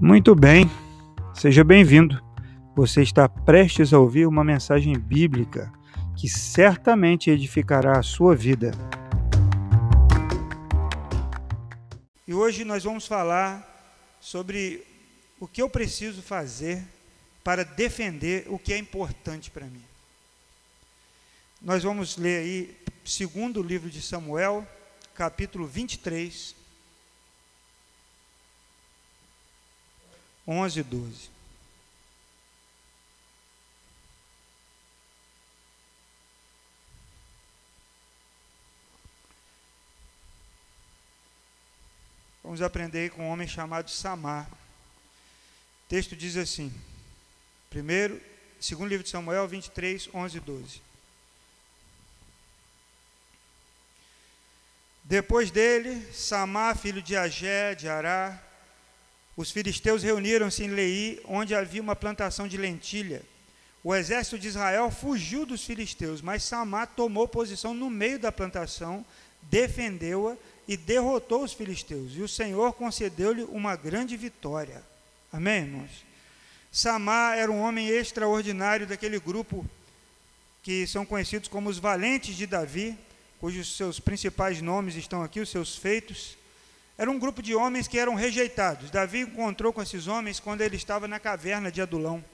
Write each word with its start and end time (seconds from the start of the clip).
Muito 0.00 0.32
bem, 0.32 0.70
seja 1.34 1.64
bem-vindo. 1.64 2.22
Você 2.76 3.02
está 3.02 3.28
prestes 3.28 3.92
a 3.92 3.98
ouvir 3.98 4.28
uma 4.28 4.44
mensagem 4.44 4.96
bíblica 4.96 5.72
que 6.16 6.28
certamente 6.28 7.30
edificará 7.30 7.98
a 7.98 8.02
sua 8.02 8.36
vida. 8.36 8.70
E 12.28 12.32
hoje 12.32 12.64
nós 12.64 12.84
vamos 12.84 13.08
falar 13.08 14.16
sobre 14.20 14.84
o 15.40 15.48
que 15.48 15.60
eu 15.60 15.68
preciso 15.68 16.22
fazer 16.22 16.80
para 17.42 17.64
defender 17.64 18.46
o 18.46 18.56
que 18.56 18.72
é 18.72 18.78
importante 18.78 19.50
para 19.50 19.66
mim. 19.66 19.82
Nós 21.60 21.82
vamos 21.82 22.16
ler 22.16 22.38
aí, 22.38 22.76
segundo 23.04 23.60
livro 23.60 23.90
de 23.90 24.00
Samuel, 24.00 24.64
capítulo 25.12 25.66
23, 25.66 26.54
11 30.48 30.80
e 30.80 30.82
12. 30.82 31.30
Vamos 42.42 42.62
aprender 42.62 43.10
com 43.10 43.24
um 43.24 43.28
homem 43.28 43.46
chamado 43.46 43.90
Samar. 43.90 44.48
O 44.50 45.88
texto 45.88 46.16
diz 46.16 46.34
assim: 46.38 46.72
primeiro, 47.68 48.18
segundo 48.58 48.88
livro 48.88 49.04
de 49.04 49.10
Samuel 49.10 49.46
23, 49.46 50.08
11 50.14 50.38
e 50.38 50.40
12. 50.40 50.80
Depois 55.04 55.50
dele, 55.50 56.10
Samar, 56.14 56.74
filho 56.74 57.02
de 57.02 57.14
Agé, 57.14 57.74
de 57.74 57.86
Ará, 57.86 58.42
os 59.38 59.52
filisteus 59.52 60.02
reuniram-se 60.02 60.64
em 60.64 60.66
Lei, 60.66 61.20
onde 61.24 61.54
havia 61.54 61.80
uma 61.80 61.94
plantação 61.94 62.48
de 62.48 62.56
lentilha. 62.56 63.22
O 63.84 63.94
exército 63.94 64.36
de 64.36 64.48
Israel 64.48 64.90
fugiu 64.90 65.46
dos 65.46 65.64
filisteus, 65.64 66.20
mas 66.20 66.42
Samá 66.42 66.86
tomou 66.86 67.28
posição 67.28 67.72
no 67.72 67.88
meio 67.88 68.18
da 68.18 68.32
plantação, 68.32 69.06
defendeu-a 69.42 70.36
e 70.66 70.76
derrotou 70.76 71.44
os 71.44 71.52
filisteus. 71.52 72.16
E 72.16 72.20
o 72.20 72.26
Senhor 72.26 72.72
concedeu-lhe 72.72 73.44
uma 73.44 73.76
grande 73.76 74.16
vitória. 74.16 74.82
Amém, 75.32 75.62
irmãos? 75.62 76.04
Samá 76.72 77.36
era 77.36 77.52
um 77.52 77.60
homem 77.60 77.86
extraordinário 77.86 78.88
daquele 78.88 79.20
grupo 79.20 79.64
que 80.64 80.84
são 80.88 81.06
conhecidos 81.06 81.48
como 81.48 81.70
os 81.70 81.78
valentes 81.78 82.34
de 82.34 82.44
Davi, 82.44 82.98
cujos 83.38 83.76
seus 83.76 84.00
principais 84.00 84.60
nomes 84.60 84.96
estão 84.96 85.22
aqui, 85.22 85.38
os 85.38 85.48
seus 85.48 85.76
feitos. 85.76 86.36
Era 86.98 87.08
um 87.08 87.18
grupo 87.18 87.40
de 87.40 87.54
homens 87.54 87.86
que 87.86 87.96
eram 87.96 88.16
rejeitados. 88.16 88.90
Davi 88.90 89.20
encontrou 89.20 89.72
com 89.72 89.80
esses 89.80 90.08
homens 90.08 90.40
quando 90.40 90.62
ele 90.62 90.74
estava 90.74 91.06
na 91.06 91.20
caverna 91.20 91.70
de 91.70 91.80
Adulão. 91.80 92.24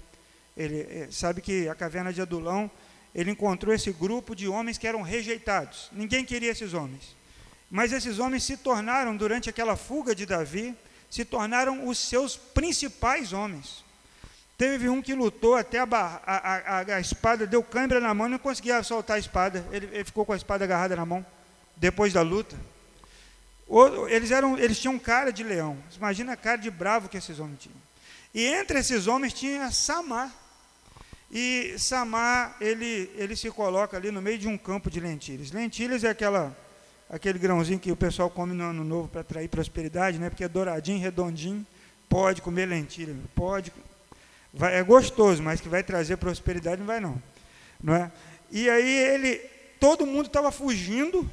Ele 0.56 0.80
eh, 0.88 1.08
sabe 1.10 1.42
que 1.42 1.68
a 1.68 1.74
caverna 1.74 2.14
de 2.14 2.22
Adulão, 2.22 2.70
ele 3.14 3.30
encontrou 3.30 3.74
esse 3.74 3.92
grupo 3.92 4.34
de 4.34 4.48
homens 4.48 4.78
que 4.78 4.86
eram 4.86 5.02
rejeitados. 5.02 5.90
Ninguém 5.92 6.24
queria 6.24 6.50
esses 6.50 6.72
homens. 6.72 7.14
Mas 7.70 7.92
esses 7.92 8.18
homens 8.18 8.44
se 8.44 8.56
tornaram, 8.56 9.14
durante 9.14 9.50
aquela 9.50 9.76
fuga 9.76 10.14
de 10.14 10.24
Davi, 10.24 10.74
se 11.10 11.26
tornaram 11.26 11.86
os 11.86 11.98
seus 11.98 12.34
principais 12.34 13.34
homens. 13.34 13.84
Teve 14.56 14.88
um 14.88 15.02
que 15.02 15.12
lutou 15.12 15.56
até 15.56 15.80
a, 15.80 15.84
a, 15.84 16.80
a, 16.80 16.96
a 16.96 17.00
espada, 17.00 17.46
deu 17.46 17.62
câimbra 17.62 18.00
na 18.00 18.14
mão, 18.14 18.30
não 18.30 18.38
conseguia 18.38 18.82
soltar 18.82 19.16
a 19.16 19.20
espada. 19.20 19.66
Ele, 19.70 19.90
ele 19.92 20.04
ficou 20.04 20.24
com 20.24 20.32
a 20.32 20.36
espada 20.36 20.64
agarrada 20.64 20.96
na 20.96 21.04
mão, 21.04 21.26
depois 21.76 22.14
da 22.14 22.22
luta. 22.22 22.56
Eles, 24.08 24.30
eram, 24.30 24.58
eles 24.58 24.78
tinham 24.78 24.98
cara 24.98 25.32
de 25.32 25.42
leão. 25.42 25.78
Imagina 25.96 26.32
a 26.32 26.36
cara 26.36 26.58
de 26.58 26.70
bravo 26.70 27.08
que 27.08 27.16
esses 27.16 27.38
homens 27.38 27.60
tinham. 27.60 27.76
E 28.34 28.44
entre 28.44 28.78
esses 28.78 29.06
homens 29.06 29.32
tinha 29.32 29.70
Samar. 29.70 30.32
E 31.30 31.74
Samar, 31.78 32.56
ele, 32.60 33.10
ele 33.16 33.34
se 33.34 33.50
coloca 33.50 33.96
ali 33.96 34.10
no 34.10 34.20
meio 34.20 34.38
de 34.38 34.46
um 34.46 34.58
campo 34.58 34.90
de 34.90 35.00
lentilhas. 35.00 35.50
Lentilhas 35.50 36.04
é 36.04 36.10
aquela, 36.10 36.56
aquele 37.08 37.38
grãozinho 37.38 37.78
que 37.78 37.90
o 37.90 37.96
pessoal 37.96 38.28
come 38.28 38.52
no 38.52 38.64
ano 38.64 38.84
novo 38.84 39.08
para 39.08 39.22
atrair 39.22 39.48
prosperidade, 39.48 40.18
né? 40.18 40.28
porque 40.28 40.44
é 40.44 40.48
douradinho, 40.48 41.00
redondinho. 41.00 41.66
Pode 42.08 42.42
comer 42.42 42.66
lentilha, 42.66 43.16
pode. 43.34 43.72
Vai, 44.52 44.76
é 44.76 44.82
gostoso, 44.82 45.42
mas 45.42 45.60
que 45.60 45.68
vai 45.68 45.82
trazer 45.82 46.16
prosperidade 46.18 46.78
não 46.78 46.86
vai 46.86 47.00
não. 47.00 47.20
não 47.82 47.94
é? 47.94 48.12
E 48.52 48.68
aí 48.68 48.96
ele, 48.96 49.36
todo 49.80 50.06
mundo 50.06 50.26
estava 50.26 50.52
fugindo 50.52 51.28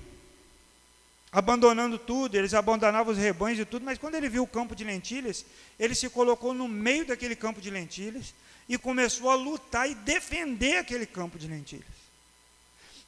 abandonando 1.32 1.98
tudo, 1.98 2.36
eles 2.36 2.54
abandonavam 2.54 3.14
os 3.14 3.18
rebanhos 3.18 3.60
e 3.60 3.66
tudo, 3.66 3.86
mas 3.86 3.98
quando 3.98 4.16
ele 4.16 4.28
viu 4.28 4.44
o 4.44 4.48
campo 4.48 4.76
de 4.76 4.84
lentilhas, 4.84 5.46
ele 5.80 5.96
se 5.96 6.10
colocou 6.10 6.54
no 6.54 6.68
meio 6.68 7.06
daquele 7.06 7.36
campo 7.36 7.62
de 7.62 7.70
lentilhas 7.70 8.34
e 8.68 8.78
começou 8.78 9.30
a 9.30 9.36
lutar 9.36 9.90
e 9.90 9.96
defender 9.96 10.78
aquele 10.78 11.06
campo 11.06 11.40
de 11.40 11.48
lentilhas. 11.48 11.86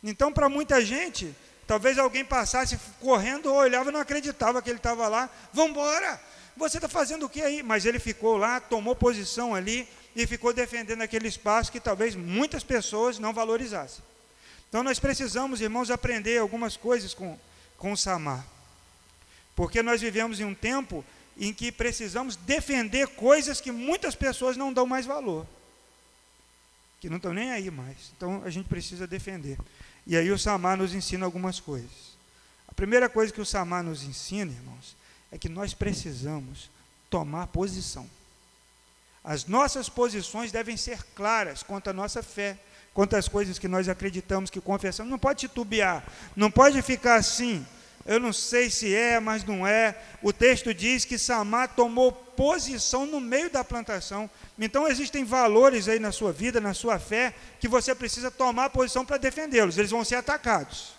Então, 0.02 0.32
para 0.32 0.48
muita 0.48 0.84
gente, 0.84 1.36
talvez 1.68 1.98
alguém 1.98 2.24
passasse 2.24 2.80
correndo 3.00 3.54
olhava 3.54 3.90
e 3.90 3.94
não 3.94 4.00
acreditava 4.00 4.62
que 4.62 4.70
ele 4.70 4.78
estava 4.78 5.08
lá. 5.08 5.30
Vamos 5.52 5.72
embora! 5.72 6.20
Você 6.56 6.78
está 6.78 6.88
fazendo 6.88 7.26
o 7.26 7.30
que 7.30 7.42
aí? 7.42 7.64
Mas 7.64 7.86
ele 7.86 8.00
ficou 8.00 8.38
lá, 8.38 8.60
tomou 8.60 8.96
posição 8.96 9.56
ali 9.56 9.88
e 10.16 10.28
ficou 10.28 10.54
defendendo 10.54 11.02
aquele 11.02 11.28
espaço 11.28 11.72
que 11.72 11.80
talvez 11.80 12.16
muitas 12.16 12.64
pessoas 12.64 13.18
não 13.18 13.34
valorizassem. 13.34 14.04
Então, 14.70 14.84
nós 14.84 15.00
precisamos, 15.00 15.62
irmãos, 15.62 15.90
aprender 15.90 16.38
algumas 16.38 16.78
coisas 16.78 17.14
com 17.14 17.38
com 17.84 17.98
Samar. 17.98 18.48
Porque 19.58 19.84
nós 19.84 20.00
vivemos 20.00 20.40
em 20.40 20.46
um 20.46 20.56
tempo 20.56 21.04
em 21.38 21.54
que 21.54 21.70
precisamos 21.70 22.38
defender 22.38 23.10
coisas 23.10 23.60
que 23.60 23.74
muitas 23.74 24.16
pessoas 24.16 24.56
não 24.56 24.72
dão 24.72 24.88
mais 24.88 25.06
valor. 25.06 25.46
Que 27.02 27.10
não 27.10 27.18
estão 27.18 27.34
nem 27.34 27.52
aí 27.52 27.70
mais. 27.70 28.14
Então 28.16 28.42
a 28.46 28.50
gente 28.50 28.70
precisa 28.70 29.06
defender. 29.06 29.58
E 30.08 30.16
aí 30.16 30.32
o 30.32 30.40
Samar 30.40 30.78
nos 30.78 30.94
ensina 30.94 31.26
algumas 31.26 31.60
coisas. 31.60 32.14
A 32.70 32.74
primeira 32.74 33.10
coisa 33.10 33.34
que 33.34 33.42
o 33.42 33.46
Samar 33.46 33.84
nos 33.84 34.02
ensina, 34.02 34.54
irmãos, 34.54 34.96
é 35.30 35.38
que 35.38 35.50
nós 35.50 35.74
precisamos 35.74 36.70
tomar 37.10 37.48
posição. 37.48 38.10
As 39.22 39.46
nossas 39.46 39.90
posições 39.90 40.54
devem 40.54 40.78
ser 40.78 41.04
claras 41.14 41.62
quanto 41.64 41.90
à 41.90 41.94
nossa 41.94 42.24
fé, 42.24 42.58
quanto 42.94 43.16
às 43.16 43.28
coisas 43.28 43.58
que 43.58 43.68
nós 43.68 43.90
acreditamos, 43.90 44.50
que 44.50 44.62
confessamos. 44.62 45.09
Não 45.09 45.20
pode 45.20 45.40
titubear, 45.42 46.04
não 46.36 46.52
pode 46.52 46.81
ficar 46.81 47.16
assim. 47.16 47.66
Eu 48.06 48.20
não 48.20 48.34
sei 48.34 48.70
se 48.70 48.94
é, 48.94 49.20
mas 49.20 49.46
não 49.46 49.66
é. 49.66 49.98
O 50.22 50.34
texto 50.34 50.74
diz 50.74 51.06
que 51.06 51.18
Samar 51.18 51.70
tomou 51.70 52.12
posição 52.12 53.06
no 53.06 53.22
meio 53.22 53.50
da 53.50 53.64
plantação. 53.64 54.30
Então 54.59 54.88
existem 54.88 55.24
valores 55.24 55.88
aí 55.88 56.00
na 56.00 56.12
sua 56.12 56.34
vida, 56.34 56.59
na 56.59 56.74
sua 56.74 57.00
fé, 57.00 57.34
que 57.59 57.68
você 57.68 57.96
precisa 57.96 58.30
tomar 58.30 58.70
posição 58.72 59.06
para 59.06 59.18
defendê-los. 59.18 59.78
Eles 59.78 59.92
vão 59.92 60.04
ser 60.04 60.16
atacados. 60.16 60.94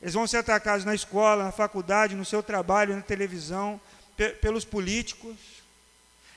Eles 0.00 0.14
vão 0.14 0.28
ser 0.28 0.36
atacados 0.36 0.84
na 0.84 0.94
escola, 0.94 1.44
na 1.44 1.52
faculdade, 1.52 2.14
no 2.14 2.24
seu 2.24 2.40
trabalho, 2.40 2.94
na 2.94 3.02
televisão, 3.02 3.80
pe 4.16 4.28
pelos 4.30 4.64
políticos. 4.64 5.36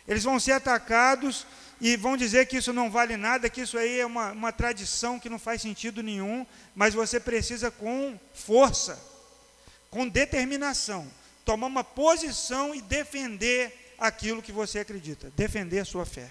Eles 0.07 0.23
vão 0.23 0.39
ser 0.39 0.53
atacados 0.53 1.45
e 1.81 1.97
vão 1.97 2.15
dizer 2.15 2.45
que 2.45 2.57
isso 2.57 2.71
não 2.71 2.91
vale 2.91 3.17
nada, 3.17 3.49
que 3.49 3.61
isso 3.61 3.75
aí 3.75 3.99
é 3.99 4.05
uma, 4.05 4.31
uma 4.33 4.51
tradição 4.51 5.19
que 5.19 5.27
não 5.27 5.39
faz 5.39 5.63
sentido 5.63 6.03
nenhum, 6.03 6.45
mas 6.75 6.93
você 6.93 7.19
precisa 7.19 7.71
com 7.71 8.19
força, 8.35 9.01
com 9.89 10.07
determinação, 10.07 11.11
tomar 11.43 11.65
uma 11.65 11.83
posição 11.83 12.75
e 12.75 12.81
defender 12.81 13.95
aquilo 13.97 14.43
que 14.43 14.51
você 14.51 14.77
acredita, 14.77 15.31
defender 15.35 15.79
a 15.79 15.85
sua 15.85 16.05
fé. 16.05 16.29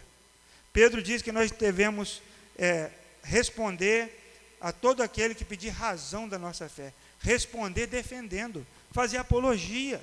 Pedro 0.73 1.03
diz 1.03 1.21
que 1.21 1.33
nós 1.33 1.51
devemos 1.51 2.23
é, 2.57 2.89
responder 3.21 4.21
a 4.61 4.71
todo 4.71 5.03
aquele 5.03 5.35
que 5.35 5.45
pedir 5.45 5.71
razão 5.71 6.29
da 6.29 6.39
nossa 6.39 6.69
fé, 6.69 6.93
responder 7.19 7.89
defendendo, 7.89 8.65
fazer 8.93 9.17
apologia, 9.17 10.01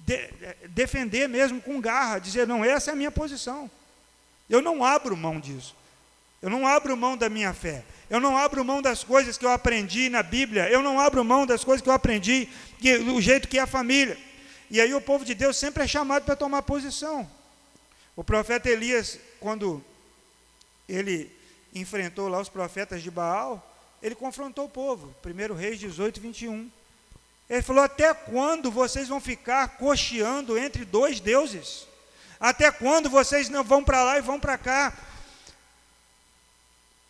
de, 0.00 0.14
é, 0.14 0.56
defender 0.70 1.28
mesmo 1.28 1.60
com 1.60 1.80
garra, 1.80 2.18
dizer, 2.18 2.48
não, 2.48 2.64
essa 2.64 2.90
é 2.90 2.94
a 2.94 2.96
minha 2.96 3.12
posição. 3.12 3.70
Eu 4.48 4.62
não 4.62 4.84
abro 4.84 5.16
mão 5.16 5.38
disso. 5.38 5.76
Eu 6.40 6.48
não 6.48 6.66
abro 6.66 6.96
mão 6.96 7.16
da 7.16 7.28
minha 7.28 7.52
fé. 7.52 7.84
Eu 8.08 8.20
não 8.20 8.36
abro 8.36 8.64
mão 8.64 8.80
das 8.80 9.02
coisas 9.04 9.36
que 9.36 9.44
eu 9.44 9.50
aprendi 9.50 10.08
na 10.08 10.22
Bíblia. 10.22 10.68
Eu 10.70 10.82
não 10.82 11.00
abro 11.00 11.24
mão 11.24 11.44
das 11.44 11.64
coisas 11.64 11.82
que 11.82 11.88
eu 11.88 11.92
aprendi 11.92 12.48
do 13.04 13.20
jeito 13.20 13.48
que 13.48 13.58
é 13.58 13.62
a 13.62 13.66
família. 13.66 14.16
E 14.70 14.80
aí 14.80 14.94
o 14.94 15.00
povo 15.00 15.24
de 15.24 15.34
Deus 15.34 15.56
sempre 15.56 15.84
é 15.84 15.86
chamado 15.86 16.24
para 16.24 16.36
tomar 16.36 16.62
posição. 16.62 17.28
O 18.14 18.22
profeta 18.22 18.68
Elias, 18.68 19.18
quando 19.40 19.82
ele 20.88 21.30
enfrentou 21.74 22.28
lá 22.28 22.40
os 22.40 22.48
profetas 22.48 23.02
de 23.02 23.10
Baal, 23.10 23.64
ele 24.02 24.14
confrontou 24.14 24.66
o 24.66 24.70
povo. 24.70 25.14
1 25.24 25.54
Reis 25.54 25.78
18, 25.78 26.20
21. 26.20 26.70
Ele 27.48 27.62
falou: 27.62 27.82
Até 27.82 28.12
quando 28.14 28.70
vocês 28.70 29.08
vão 29.08 29.20
ficar 29.20 29.76
cocheando 29.76 30.58
entre 30.58 30.84
dois 30.84 31.20
deuses? 31.20 31.86
Até 32.40 32.70
quando 32.70 33.10
vocês 33.10 33.48
não 33.48 33.64
vão 33.64 33.82
para 33.82 34.02
lá 34.04 34.18
e 34.18 34.22
vão 34.22 34.38
para 34.38 34.56
cá? 34.56 34.96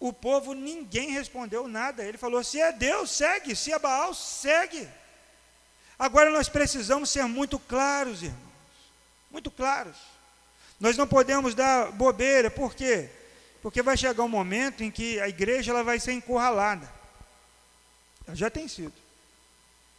O 0.01 0.13
povo, 0.13 0.55
ninguém 0.55 1.11
respondeu 1.11 1.67
nada. 1.67 2.05
Ele 2.05 2.17
falou: 2.17 2.43
se 2.43 2.61
é 2.61 2.73
Deus, 2.73 3.11
segue. 3.11 3.55
Se 3.55 3.73
é 3.73 3.79
Baal, 3.79 4.15
segue. 4.15 4.89
Agora 5.99 6.31
nós 6.31 6.49
precisamos 6.49 7.11
ser 7.11 7.25
muito 7.25 7.59
claros, 7.59 8.23
irmãos. 8.23 8.49
Muito 9.31 9.51
claros. 9.51 9.97
Nós 10.79 10.97
não 10.97 11.07
podemos 11.07 11.55
dar 11.55 11.91
bobeira, 11.91 12.51
por 12.51 12.75
quê? 12.75 13.11
Porque 13.61 13.83
vai 13.83 13.97
chegar 13.97 14.23
um 14.23 14.29
momento 14.29 14.85
em 14.85 14.91
que 14.91 15.21
a 15.21 15.29
igreja 15.29 15.73
ela 15.73 15.83
vai 15.83 15.99
ser 15.99 16.13
encurralada. 16.13 16.89
Ela 18.27 18.37
já 18.37 18.49
tem 18.49 18.69
sido. 18.69 18.95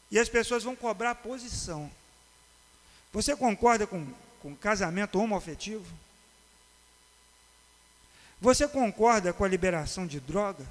E 0.10 0.18
as 0.18 0.30
pessoas 0.30 0.64
vão 0.64 0.76
cobrar 0.76 1.16
posição. 1.16 1.92
Você 3.12 3.36
concorda 3.36 3.86
com, 3.86 4.08
com 4.42 4.56
casamento 4.56 5.20
homoafetivo? 5.20 5.86
Você 8.42 8.68
concorda 8.68 9.34
com 9.34 9.44
a 9.44 9.48
liberação 9.48 10.08
de 10.08 10.20
drogas? 10.20 10.68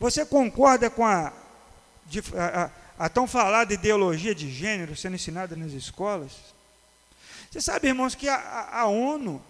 Você 0.00 0.24
concorda 0.24 0.88
com 0.88 1.04
a, 1.04 1.32
a, 2.36 2.70
a, 2.98 3.08
tão 3.08 3.26
falada 3.26 3.74
ideologia 3.74 4.34
de 4.34 4.50
gênero 4.50 4.96
sendo 4.96 5.16
ensinada 5.16 5.54
nas 5.54 5.72
escolas? 5.72 6.32
Você 7.50 7.60
sabe, 7.60 7.88
irmãos, 7.88 8.14
que 8.14 8.28
a, 8.28 8.68
a 8.70 8.86
ONU 8.86 9.42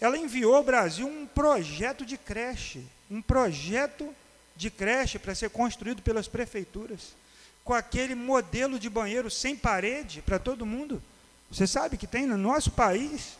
ela 0.00 0.16
enviou 0.16 0.56
ao 0.56 0.64
Brasil 0.64 1.06
um 1.06 1.26
projeto 1.26 2.06
de 2.06 2.16
creche, 2.16 2.86
um 3.10 3.20
projeto 3.20 4.14
de 4.56 4.70
creche 4.70 5.18
para 5.18 5.34
ser 5.34 5.50
construído 5.50 6.00
pelas 6.00 6.26
prefeituras, 6.26 7.14
com 7.62 7.74
aquele 7.74 8.14
modelo 8.14 8.78
de 8.78 8.88
banheiro 8.88 9.30
sem 9.30 9.54
parede 9.54 10.22
para 10.22 10.38
todo 10.38 10.64
mundo. 10.64 11.02
Você 11.50 11.66
sabe 11.66 11.96
que 11.96 12.06
tem 12.06 12.26
no 12.26 12.36
nosso 12.36 12.70
país 12.70 13.38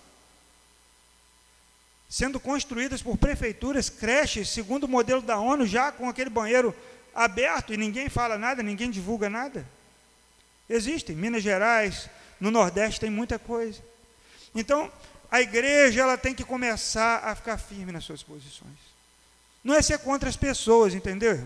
sendo 2.09 2.41
construídas 2.41 3.01
por 3.01 3.17
prefeituras 3.17 3.89
creches 3.89 4.49
segundo 4.49 4.85
o 4.85 4.89
modelo 4.89 5.23
da 5.23 5.39
ONU, 5.39 5.65
já 5.65 5.93
com 5.93 6.09
aquele 6.09 6.29
banheiro 6.29 6.75
aberto 7.15 7.73
e 7.73 7.77
ninguém 7.77 8.09
fala 8.09 8.37
nada, 8.37 8.65
ninguém 8.65 8.91
divulga 8.91 9.31
nada. 9.31 9.65
Existem, 10.69 11.15
Minas 11.15 11.43
Gerais, 11.43 12.11
no 12.41 12.51
Nordeste 12.51 13.01
tem 13.01 13.11
muita 13.11 13.39
coisa. 13.39 13.81
Então, 14.55 14.91
a 15.31 15.41
igreja 15.41 16.01
ela 16.01 16.19
tem 16.19 16.35
que 16.35 16.43
começar 16.43 17.25
a 17.25 17.35
ficar 17.37 17.59
firme 17.59 17.93
nas 17.93 18.05
suas 18.05 18.23
posições. 18.23 18.79
Não 19.63 19.75
é 19.75 19.83
ser 19.83 19.99
contra 19.99 20.29
as 20.29 20.37
pessoas, 20.37 20.95
entendeu? 20.95 21.39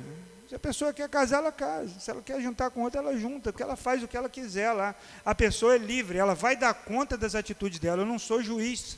Se 0.55 0.57
a 0.57 0.61
pessoa 0.61 0.93
quer 0.93 1.09
casar, 1.09 1.39
ela 1.39 1.51
casa. 1.51 1.99
Se 1.99 2.09
ela 2.13 2.23
quer 2.23 2.41
juntar 2.41 2.71
com 2.71 2.83
outra, 2.83 3.01
ela 3.01 3.19
junta, 3.19 3.53
porque 3.53 3.63
ela 3.65 3.75
faz 3.75 4.05
o 4.05 4.07
que 4.07 4.17
ela 4.17 4.29
quiser 4.29 4.71
lá. 4.71 4.95
A 5.25 5.35
pessoa 5.35 5.75
é 5.75 5.79
livre, 5.79 6.17
ela 6.17 6.33
vai 6.33 6.55
dar 6.55 6.73
conta 6.73 7.17
das 7.17 7.35
atitudes 7.35 7.81
dela. 7.81 8.03
Eu 8.03 8.07
não 8.07 8.21
sou 8.21 8.41
juiz. 8.41 8.97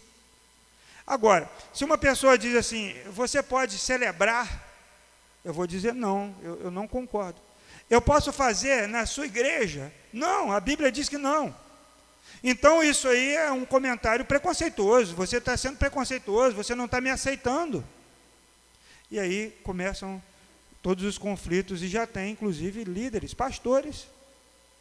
Agora, 1.07 1.51
se 1.73 1.83
uma 1.83 1.97
pessoa 1.97 2.37
diz 2.37 2.55
assim, 2.55 2.95
você 3.07 3.43
pode 3.43 3.79
celebrar, 3.79 4.69
eu 5.43 5.55
vou 5.55 5.67
dizer 5.67 5.95
não, 5.95 6.35
eu, 6.43 6.65
eu 6.65 6.71
não 6.71 6.87
concordo. 6.87 7.41
Eu 7.89 8.03
posso 8.03 8.35
fazer 8.35 8.87
na 8.87 9.07
sua 9.07 9.25
igreja? 9.25 9.91
Não, 10.13 10.53
a 10.53 10.61
Bíblia 10.61 10.93
diz 10.93 11.09
que 11.09 11.17
não. 11.17 11.57
Então 12.45 12.85
isso 12.85 13.09
aí 13.09 13.35
é 13.35 13.51
um 13.51 13.65
comentário 13.65 14.27
preconceituoso. 14.27 15.17
Você 15.17 15.39
está 15.39 15.57
sendo 15.57 15.79
preconceituoso, 15.79 16.55
você 16.55 16.75
não 16.75 16.85
está 16.85 17.01
me 17.01 17.09
aceitando. 17.09 17.83
E 19.11 19.19
aí 19.19 19.59
começam 19.63 20.23
todos 20.87 21.03
os 21.03 21.19
conflitos, 21.19 21.83
e 21.83 21.89
já 21.89 22.07
tem, 22.07 22.31
inclusive, 22.31 22.85
líderes, 22.85 23.35
pastores, 23.35 24.07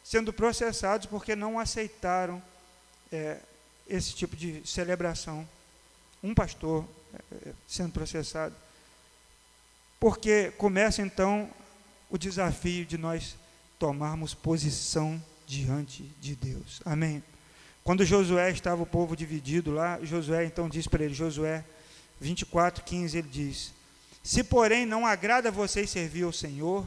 sendo 0.04 0.32
processados 0.32 1.04
porque 1.04 1.34
não 1.34 1.58
aceitaram 1.58 2.40
é, 3.10 3.40
esse 3.88 4.14
tipo 4.14 4.36
de 4.36 4.62
celebração. 4.64 5.48
Um 6.22 6.32
pastor 6.32 6.84
é, 7.12 7.50
sendo 7.66 7.90
processado. 7.90 8.54
Porque 9.98 10.52
começa 10.52 11.02
então 11.02 11.50
o 12.08 12.16
desafio 12.16 12.86
de 12.86 12.96
nós 12.96 13.34
tomarmos 13.76 14.32
posição 14.32 15.20
diante 15.44 16.04
de 16.20 16.36
Deus. 16.36 16.80
Amém. 16.84 17.20
Quando 17.82 18.04
Josué 18.04 18.52
estava 18.52 18.80
o 18.80 18.86
povo 18.86 19.16
dividido 19.16 19.72
lá, 19.72 19.98
Josué 20.04 20.44
então 20.44 20.68
diz 20.68 20.86
para 20.86 21.02
ele, 21.02 21.14
Josué 21.14 21.64
24, 22.20 22.84
15, 22.84 23.18
ele 23.18 23.28
diz: 23.28 23.74
Se 24.26 24.42
porém 24.42 24.84
não 24.84 25.06
agrada 25.06 25.50
a 25.50 25.52
vocês 25.52 25.88
servir 25.88 26.24
ao 26.24 26.32
Senhor, 26.32 26.84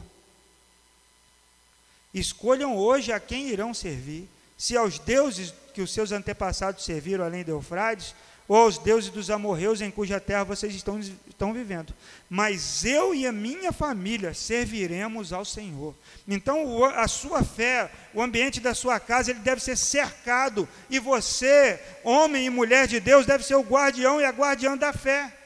escolham 2.12 2.76
hoje 2.76 3.12
a 3.12 3.18
quem 3.18 3.48
irão 3.48 3.72
servir, 3.72 4.28
se 4.58 4.76
aos 4.76 4.98
deuses 4.98 5.54
que 5.72 5.80
os 5.80 5.90
seus 5.90 6.12
antepassados 6.12 6.84
serviram 6.84 7.24
além 7.24 7.42
de 7.42 7.50
Eufrades, 7.50 8.14
ou 8.46 8.58
aos 8.58 8.76
deuses 8.76 9.08
dos 9.08 9.30
amorreus 9.30 9.80
em 9.80 9.90
cuja 9.90 10.20
terra 10.20 10.44
vocês 10.44 10.74
estão, 10.74 11.00
estão 11.00 11.54
vivendo. 11.54 11.94
Mas 12.28 12.84
eu 12.84 13.14
e 13.14 13.26
a 13.26 13.32
minha 13.32 13.72
família 13.72 14.34
serviremos 14.34 15.32
ao 15.32 15.46
Senhor. 15.46 15.94
Então, 16.28 16.84
a 16.84 17.08
sua 17.08 17.42
fé, 17.42 17.90
o 18.12 18.20
ambiente 18.20 18.60
da 18.60 18.74
sua 18.74 19.00
casa, 19.00 19.30
ele 19.30 19.40
deve 19.40 19.62
ser 19.62 19.78
cercado. 19.78 20.68
E 20.90 20.98
você, 20.98 21.80
homem 22.04 22.44
e 22.44 22.50
mulher 22.50 22.86
de 22.86 23.00
Deus, 23.00 23.24
deve 23.24 23.44
ser 23.44 23.54
o 23.54 23.62
guardião 23.62 24.20
e 24.20 24.26
a 24.26 24.30
guardiã 24.30 24.76
da 24.76 24.92
fé. 24.92 25.39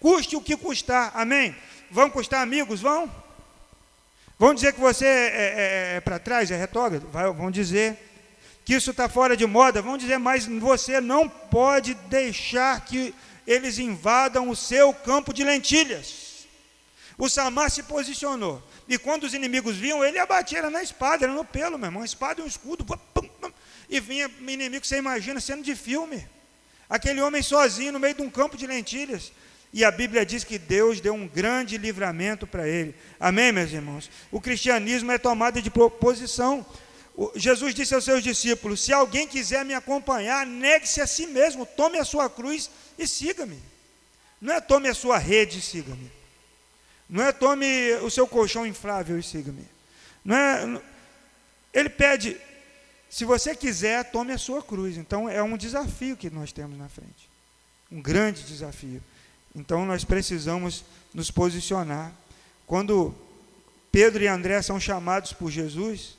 Custe 0.00 0.36
o 0.36 0.40
que 0.40 0.56
custar. 0.56 1.12
Amém? 1.14 1.54
Vão 1.90 2.10
custar 2.10 2.42
amigos? 2.42 2.80
Vão? 2.80 3.10
Vão 4.38 4.54
dizer 4.54 4.72
que 4.72 4.80
você 4.80 5.04
é, 5.04 5.08
é, 5.08 5.94
é, 5.94 5.96
é 5.96 6.00
para 6.00 6.18
trás, 6.18 6.50
é 6.50 6.56
retrógrado? 6.56 7.08
Vão 7.34 7.50
dizer 7.50 7.98
que 8.64 8.74
isso 8.74 8.90
está 8.90 9.08
fora 9.08 9.36
de 9.36 9.46
moda, 9.46 9.80
vão 9.80 9.96
dizer, 9.96 10.18
mas 10.18 10.44
você 10.44 11.00
não 11.00 11.26
pode 11.26 11.94
deixar 11.94 12.84
que 12.84 13.14
eles 13.46 13.78
invadam 13.78 14.50
o 14.50 14.54
seu 14.54 14.92
campo 14.92 15.32
de 15.32 15.42
lentilhas. 15.42 16.46
O 17.16 17.28
Samar 17.30 17.70
se 17.70 17.82
posicionou, 17.82 18.62
e 18.86 18.98
quando 18.98 19.24
os 19.24 19.32
inimigos 19.32 19.74
vinham, 19.74 20.04
ele 20.04 20.18
abatia, 20.18 20.58
era 20.58 20.70
na 20.70 20.82
espada, 20.82 21.24
era 21.24 21.32
no 21.32 21.46
pelo, 21.46 21.78
meu 21.78 21.86
irmão, 21.86 22.02
uma 22.02 22.06
espada 22.06 22.40
e 22.40 22.44
um 22.44 22.46
escudo, 22.46 22.84
e 23.88 23.98
vinha 24.00 24.30
inimigo, 24.46 24.86
você 24.86 24.98
imagina, 24.98 25.40
sendo 25.40 25.62
de 25.62 25.74
filme, 25.74 26.28
aquele 26.90 27.22
homem 27.22 27.42
sozinho 27.42 27.90
no 27.90 27.98
meio 27.98 28.14
de 28.14 28.22
um 28.22 28.30
campo 28.30 28.56
de 28.56 28.66
lentilhas, 28.66 29.32
e 29.72 29.84
a 29.84 29.90
Bíblia 29.90 30.24
diz 30.24 30.44
que 30.44 30.58
Deus 30.58 31.00
deu 31.00 31.14
um 31.14 31.28
grande 31.28 31.76
livramento 31.76 32.46
para 32.46 32.66
ele. 32.66 32.94
Amém, 33.20 33.52
meus 33.52 33.70
irmãos? 33.70 34.10
O 34.30 34.40
cristianismo 34.40 35.12
é 35.12 35.18
tomada 35.18 35.60
de 35.60 35.70
posição. 35.70 36.64
Jesus 37.34 37.74
disse 37.74 37.94
aos 37.94 38.04
seus 38.04 38.22
discípulos: 38.22 38.82
Se 38.82 38.92
alguém 38.92 39.26
quiser 39.26 39.64
me 39.64 39.74
acompanhar, 39.74 40.46
negue-se 40.46 41.00
a 41.00 41.06
si 41.06 41.26
mesmo, 41.26 41.66
tome 41.66 41.98
a 41.98 42.04
sua 42.04 42.30
cruz 42.30 42.70
e 42.98 43.06
siga-me. 43.06 43.60
Não 44.40 44.54
é 44.54 44.60
tome 44.60 44.88
a 44.88 44.94
sua 44.94 45.18
rede 45.18 45.58
e 45.58 45.62
siga-me. 45.62 46.10
Não 47.08 47.24
é 47.24 47.32
tome 47.32 47.92
o 48.02 48.10
seu 48.10 48.26
colchão 48.26 48.66
inflável 48.66 49.18
e 49.18 49.22
siga-me. 49.22 49.66
Não 50.24 50.36
é. 50.36 50.80
Ele 51.74 51.88
pede, 51.90 52.36
se 53.10 53.24
você 53.24 53.54
quiser, 53.54 54.10
tome 54.10 54.32
a 54.32 54.38
sua 54.38 54.62
cruz. 54.62 54.96
Então 54.96 55.28
é 55.28 55.42
um 55.42 55.56
desafio 55.56 56.16
que 56.16 56.30
nós 56.30 56.52
temos 56.52 56.78
na 56.78 56.88
frente. 56.88 57.28
Um 57.90 58.00
grande 58.00 58.42
desafio. 58.44 59.02
Então 59.58 59.84
nós 59.84 60.04
precisamos 60.04 60.84
nos 61.12 61.30
posicionar. 61.30 62.12
Quando 62.66 63.14
Pedro 63.90 64.22
e 64.22 64.28
André 64.28 64.62
são 64.62 64.78
chamados 64.78 65.32
por 65.32 65.50
Jesus, 65.50 66.16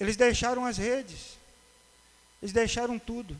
eles 0.00 0.16
deixaram 0.16 0.64
as 0.64 0.78
redes. 0.78 1.36
Eles 2.40 2.52
deixaram 2.52 2.98
tudo. 2.98 3.36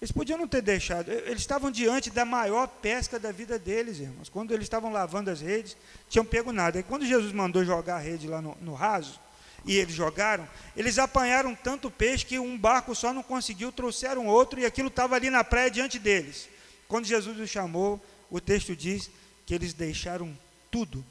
Eles 0.00 0.12
podiam 0.12 0.38
não 0.38 0.48
ter 0.48 0.62
deixado. 0.62 1.10
Eles 1.10 1.40
estavam 1.40 1.70
diante 1.70 2.08
da 2.08 2.24
maior 2.24 2.66
pesca 2.66 3.18
da 3.18 3.30
vida 3.30 3.58
deles, 3.58 3.98
irmãos. 3.98 4.28
Quando 4.28 4.54
eles 4.54 4.64
estavam 4.64 4.90
lavando 4.90 5.30
as 5.30 5.40
redes, 5.40 5.76
tinham 6.08 6.24
pego 6.24 6.52
nada. 6.52 6.78
E 6.78 6.82
quando 6.82 7.04
Jesus 7.04 7.32
mandou 7.32 7.64
jogar 7.64 7.96
a 7.96 8.00
rede 8.00 8.26
lá 8.26 8.40
no, 8.40 8.56
no 8.60 8.74
raso, 8.74 9.20
e 9.66 9.76
eles 9.76 9.94
jogaram, 9.94 10.48
eles 10.76 10.98
apanharam 10.98 11.54
tanto 11.54 11.90
peixe 11.90 12.24
que 12.24 12.38
um 12.38 12.56
barco 12.56 12.94
só 12.94 13.12
não 13.12 13.24
conseguiu, 13.24 13.72
trouxeram 13.72 14.26
outro, 14.26 14.60
e 14.60 14.64
aquilo 14.64 14.88
estava 14.88 15.16
ali 15.16 15.28
na 15.28 15.42
praia 15.42 15.68
diante 15.68 15.98
deles. 15.98 16.48
Quando 16.88 17.04
Jesus 17.04 17.38
os 17.38 17.50
chamou, 17.50 18.02
o 18.30 18.40
texto 18.40 18.74
diz 18.74 19.10
que 19.46 19.54
eles 19.54 19.72
deixaram 19.72 20.36
tudo 20.70 21.04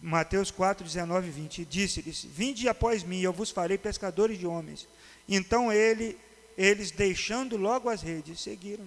Mateus 0.00 0.50
4, 0.50 0.86
19 0.86 1.28
e 1.28 1.30
20, 1.30 1.64
disse-lhes, 1.64 2.24
vinde 2.24 2.68
após 2.68 3.02
mim, 3.02 3.20
eu 3.20 3.32
vos 3.32 3.50
farei 3.50 3.76
pescadores 3.76 4.38
de 4.38 4.46
homens. 4.46 4.86
Então 5.28 5.72
ele, 5.72 6.16
eles, 6.56 6.90
deixando 6.90 7.56
logo 7.56 7.90
as 7.90 8.00
redes, 8.00 8.40
seguiram. 8.40 8.86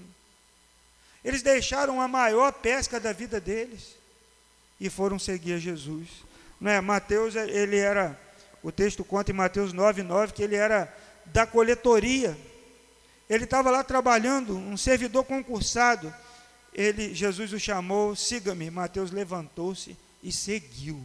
Eles 1.24 1.42
deixaram 1.42 2.02
a 2.02 2.08
maior 2.08 2.52
pesca 2.54 3.00
da 3.00 3.12
vida 3.12 3.40
deles 3.40 3.96
e 4.80 4.90
foram 4.90 5.20
seguir 5.20 5.54
a 5.54 5.60
Jesus. 5.60 6.08
Não 6.60 6.72
é? 6.72 6.82
Mateus, 6.82 7.36
ele 7.36 7.78
era, 7.78 8.20
o 8.64 8.72
texto 8.72 9.04
conta 9.04 9.32
em 9.32 9.36
Mateus 9.36 9.74
9, 9.74 10.02
9, 10.02 10.34
que 10.34 10.44
ele 10.44 10.56
era 10.56 10.94
da 11.26 11.46
coletoria. 11.46 12.38
Ele 13.30 13.44
estava 13.44 13.72
lá 13.72 13.84
trabalhando, 13.84 14.56
um 14.56 14.78
servidor 14.78 15.24
concursado. 15.24 16.14
Ele, 16.76 17.16
Jesus 17.16 17.54
o 17.54 17.60
chamou, 17.60 18.16
siga-me. 18.18 18.70
Mateus 18.70 19.10
levantou-se 19.10 19.96
e 20.22 20.30
seguiu. 20.30 21.02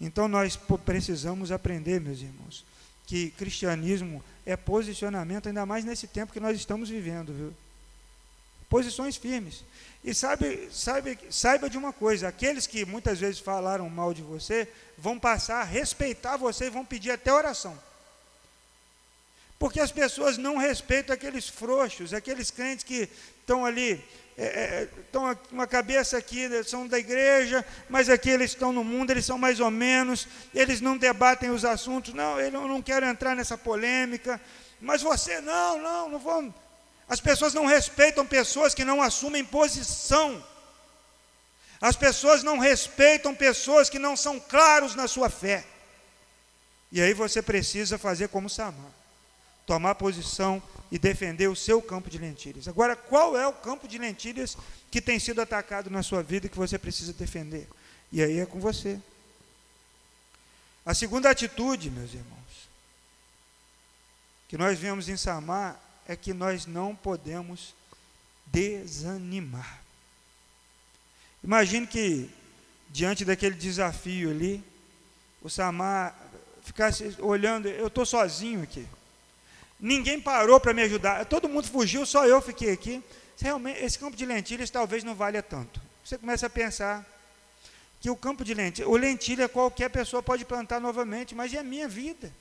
Então 0.00 0.28
nós 0.28 0.56
precisamos 0.84 1.50
aprender, 1.50 2.00
meus 2.00 2.20
irmãos, 2.20 2.64
que 3.06 3.30
cristianismo 3.32 4.22
é 4.46 4.56
posicionamento, 4.56 5.48
ainda 5.48 5.66
mais 5.66 5.84
nesse 5.84 6.06
tempo 6.06 6.32
que 6.32 6.38
nós 6.38 6.56
estamos 6.56 6.88
vivendo, 6.88 7.32
viu? 7.32 7.52
Posições 8.68 9.16
firmes. 9.16 9.64
E 10.04 10.14
sabe, 10.14 10.68
sabe, 10.70 11.18
saiba 11.28 11.68
de 11.68 11.76
uma 11.76 11.92
coisa: 11.92 12.28
aqueles 12.28 12.68
que 12.68 12.84
muitas 12.84 13.18
vezes 13.18 13.40
falaram 13.40 13.90
mal 13.90 14.14
de 14.14 14.22
você 14.22 14.68
vão 14.96 15.18
passar 15.18 15.60
a 15.60 15.64
respeitar 15.64 16.36
você 16.36 16.66
e 16.66 16.70
vão 16.70 16.84
pedir 16.84 17.10
até 17.10 17.32
oração. 17.32 17.76
Porque 19.60 19.78
as 19.78 19.92
pessoas 19.92 20.38
não 20.38 20.56
respeitam 20.56 21.12
aqueles 21.12 21.46
frouxos, 21.46 22.14
aqueles 22.14 22.50
crentes 22.50 22.82
que 22.82 23.06
estão 23.40 23.66
ali, 23.66 24.02
é, 24.38 24.44
é, 24.44 24.88
estão 25.00 25.34
com 25.36 25.54
uma 25.54 25.66
cabeça 25.66 26.16
aqui, 26.16 26.48
são 26.64 26.88
da 26.88 26.98
igreja, 26.98 27.62
mas 27.86 28.08
aqui 28.08 28.30
eles 28.30 28.52
estão 28.52 28.72
no 28.72 28.82
mundo, 28.82 29.10
eles 29.10 29.26
são 29.26 29.36
mais 29.36 29.60
ou 29.60 29.70
menos, 29.70 30.26
eles 30.54 30.80
não 30.80 30.96
debatem 30.96 31.50
os 31.50 31.62
assuntos, 31.62 32.14
não, 32.14 32.40
eu 32.40 32.50
não 32.50 32.80
quero 32.80 33.04
entrar 33.04 33.36
nessa 33.36 33.58
polêmica, 33.58 34.40
mas 34.80 35.02
você, 35.02 35.42
não, 35.42 35.78
não, 35.78 36.08
não 36.08 36.18
vou. 36.18 36.54
As 37.06 37.20
pessoas 37.20 37.52
não 37.52 37.66
respeitam 37.66 38.24
pessoas 38.24 38.74
que 38.74 38.82
não 38.82 39.02
assumem 39.02 39.44
posição. 39.44 40.42
As 41.82 41.96
pessoas 41.96 42.42
não 42.42 42.56
respeitam 42.56 43.34
pessoas 43.34 43.90
que 43.90 43.98
não 43.98 44.16
são 44.16 44.40
claros 44.40 44.94
na 44.94 45.06
sua 45.06 45.28
fé. 45.28 45.66
E 46.90 46.98
aí 47.02 47.12
você 47.12 47.42
precisa 47.42 47.98
fazer 47.98 48.28
como 48.28 48.48
Samar 48.48 48.99
tomar 49.70 49.94
posição 49.94 50.60
e 50.90 50.98
defender 50.98 51.46
o 51.46 51.54
seu 51.54 51.80
campo 51.80 52.10
de 52.10 52.18
lentilhas. 52.18 52.66
Agora, 52.66 52.96
qual 52.96 53.36
é 53.36 53.46
o 53.46 53.52
campo 53.52 53.86
de 53.86 53.98
lentilhas 53.98 54.56
que 54.90 55.00
tem 55.00 55.16
sido 55.20 55.40
atacado 55.40 55.88
na 55.88 56.02
sua 56.02 56.24
vida 56.24 56.46
e 56.46 56.48
que 56.48 56.56
você 56.56 56.76
precisa 56.76 57.12
defender? 57.12 57.68
E 58.10 58.20
aí 58.20 58.40
é 58.40 58.46
com 58.46 58.58
você. 58.58 58.98
A 60.84 60.92
segunda 60.92 61.30
atitude, 61.30 61.88
meus 61.88 62.12
irmãos, 62.12 62.68
que 64.48 64.58
nós 64.58 64.76
vemos 64.76 65.08
em 65.08 65.16
Samar 65.16 65.80
é 66.08 66.16
que 66.16 66.34
nós 66.34 66.66
não 66.66 66.96
podemos 66.96 67.72
desanimar. 68.46 69.80
Imagine 71.44 71.86
que, 71.86 72.28
diante 72.88 73.24
daquele 73.24 73.54
desafio 73.54 74.30
ali, 74.30 74.64
o 75.40 75.48
Samar 75.48 76.12
ficasse 76.64 77.14
olhando, 77.20 77.68
eu 77.68 77.86
estou 77.86 78.04
sozinho 78.04 78.64
aqui. 78.64 78.84
Ninguém 79.80 80.20
parou 80.20 80.60
para 80.60 80.74
me 80.74 80.82
ajudar. 80.82 81.24
Todo 81.24 81.48
mundo 81.48 81.68
fugiu, 81.68 82.04
só 82.04 82.26
eu 82.26 82.40
fiquei 82.42 82.72
aqui. 82.72 83.02
Realmente, 83.40 83.82
esse 83.82 83.98
campo 83.98 84.16
de 84.16 84.26
lentilhas 84.26 84.68
talvez 84.68 85.02
não 85.02 85.14
valha 85.14 85.42
tanto. 85.42 85.80
Você 86.04 86.18
começa 86.18 86.46
a 86.46 86.50
pensar 86.50 87.06
que 88.00 88.10
o 88.10 88.16
campo 88.16 88.44
de 88.44 88.52
lentilha, 88.52 88.88
o 88.88 88.96
lentilha 88.96 89.48
qualquer 89.48 89.88
pessoa 89.88 90.22
pode 90.22 90.44
plantar 90.44 90.80
novamente, 90.80 91.34
mas 91.34 91.52
é 91.54 91.58
a 91.58 91.62
minha 91.62 91.88
vida. 91.88 92.32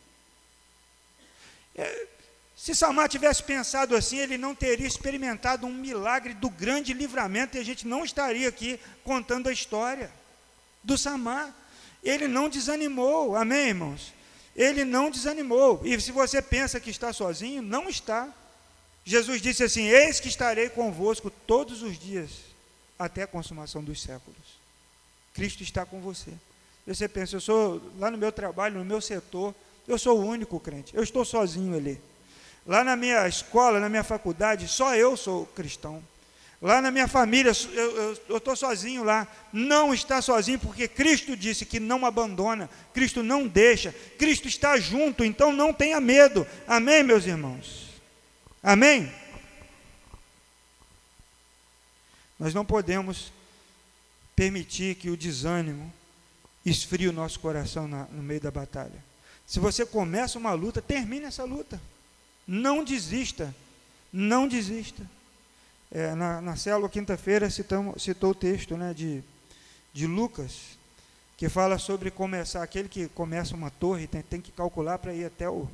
É, 1.76 2.08
se 2.56 2.76
Samar 2.76 3.08
tivesse 3.08 3.42
pensado 3.42 3.96
assim, 3.96 4.18
ele 4.18 4.38
não 4.38 4.54
teria 4.54 4.86
experimentado 4.86 5.66
um 5.66 5.74
milagre 5.74 6.34
do 6.34 6.50
grande 6.50 6.94
livramento 6.94 7.56
e 7.56 7.60
a 7.60 7.64
gente 7.64 7.88
não 7.88 8.04
estaria 8.04 8.50
aqui 8.50 8.78
contando 9.04 9.48
a 9.48 9.54
história 9.54 10.12
do 10.84 10.98
Samar. 10.98 11.56
Ele 12.04 12.28
não 12.28 12.50
desanimou, 12.50 13.36
amém, 13.36 13.70
irmãos? 13.70 14.14
Ele 14.60 14.84
não 14.84 15.10
desanimou. 15.10 15.80
E 15.86 16.00
se 16.02 16.12
você 16.12 16.42
pensa 16.42 16.82
que 16.82 16.90
está 16.90 17.14
sozinho, 17.14 17.62
não 17.62 17.88
está. 17.88 18.28
Jesus 19.06 19.42
disse 19.42 19.64
assim: 19.64 19.88
Eis 19.88 20.20
que 20.20 20.28
estarei 20.28 20.68
convosco 20.68 21.32
todos 21.32 21.82
os 21.82 21.98
dias, 21.98 22.32
até 23.00 23.24
a 23.24 23.28
consumação 23.28 23.82
dos 23.82 24.02
séculos. 24.02 24.60
Cristo 25.34 25.64
está 25.64 25.86
com 25.86 26.02
você. 26.02 26.34
Você 26.86 27.08
pensa, 27.08 27.38
eu 27.38 27.42
sou 27.42 27.82
lá 27.98 28.12
no 28.12 28.18
meu 28.18 28.32
trabalho, 28.32 28.80
no 28.80 28.86
meu 28.86 29.00
setor, 29.00 29.56
eu 29.88 29.98
sou 29.98 30.20
o 30.20 30.26
único 30.26 30.60
crente, 30.60 30.94
eu 30.94 31.04
estou 31.04 31.24
sozinho 31.24 31.78
ali. 31.78 32.02
Lá 32.68 32.84
na 32.84 32.98
minha 32.98 33.28
escola, 33.28 33.80
na 33.80 33.88
minha 33.88 34.04
faculdade, 34.04 34.68
só 34.68 34.94
eu 34.94 35.16
sou 35.16 35.46
cristão. 35.46 36.04
Lá 36.62 36.82
na 36.82 36.92
minha 36.92 37.08
família, 37.08 37.54
eu 38.28 38.38
estou 38.38 38.56
sozinho 38.56 39.04
lá. 39.04 39.28
Não 39.52 39.94
está 39.94 40.22
sozinho, 40.22 40.60
porque 40.60 40.88
Cristo 40.88 41.36
disse 41.36 41.66
que 41.66 41.80
não 41.80 42.06
abandona, 42.06 42.70
Cristo 42.94 43.24
não 43.24 43.48
deixa, 43.48 43.94
Cristo 44.18 44.48
está 44.48 44.78
junto, 44.78 45.24
então 45.24 45.54
não 45.54 45.74
tenha 45.74 46.02
medo. 46.02 46.46
Amém, 46.68 47.02
meus 47.02 47.26
irmãos? 47.26 47.90
Amém? 48.62 49.10
Nós 52.38 52.54
não 52.54 52.66
podemos 52.66 53.32
permitir 54.36 54.96
que 54.96 55.10
o 55.10 55.18
desânimo 55.18 55.94
esfrie 56.66 57.08
o 57.08 57.14
nosso 57.14 57.40
coração 57.40 57.88
na, 57.88 58.04
no 58.06 58.22
meio 58.22 58.42
da 58.42 58.52
batalha. 58.52 59.04
Se 59.48 59.60
você 59.60 59.86
começa 59.86 60.38
uma 60.38 60.54
luta, 60.54 60.82
termine 60.82 61.26
essa 61.26 61.44
luta. 61.44 61.82
Não 62.46 62.84
desista. 62.84 63.56
Não 64.12 64.48
desista. 64.48 65.06
É, 65.92 66.14
na, 66.14 66.40
na 66.40 66.56
célula, 66.56 66.88
quinta-feira, 66.88 67.50
citou 67.50 68.30
o 68.30 68.36
texto 68.36 68.78
né, 68.78 68.94
de, 68.94 69.24
de 69.92 70.06
Lucas, 70.06 70.78
que 71.36 71.50
fala 71.50 71.80
sobre 71.80 72.12
começar, 72.12 72.62
aquele 72.62 72.88
que 72.88 73.08
começa 73.08 73.56
uma 73.56 73.72
torre 73.72 74.06
tem, 74.08 74.22
tem 74.22 74.42
que 74.42 74.52
calcular 74.52 75.00
para 75.00 75.14
ir 75.14 75.26
até 75.26 75.50
o, 75.50 75.68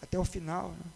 até 0.00 0.18
o 0.18 0.24
final. 0.24 0.70
Né? 0.70 0.90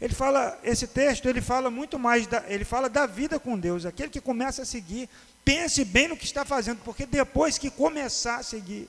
Ele 0.00 0.14
fala, 0.14 0.58
esse 0.62 0.86
texto, 0.86 1.28
ele 1.28 1.40
fala 1.40 1.70
muito 1.70 1.98
mais, 1.98 2.26
da, 2.26 2.44
ele 2.46 2.64
fala 2.64 2.88
da 2.88 3.06
vida 3.06 3.40
com 3.40 3.58
Deus, 3.58 3.84
aquele 3.84 4.10
que 4.10 4.20
começa 4.20 4.62
a 4.62 4.66
seguir, 4.66 5.08
pense 5.44 5.84
bem 5.84 6.08
no 6.08 6.16
que 6.16 6.24
está 6.24 6.44
fazendo, 6.44 6.80
porque 6.84 7.06
depois 7.06 7.58
que 7.58 7.70
começar 7.70 8.36
a 8.36 8.42
seguir, 8.42 8.88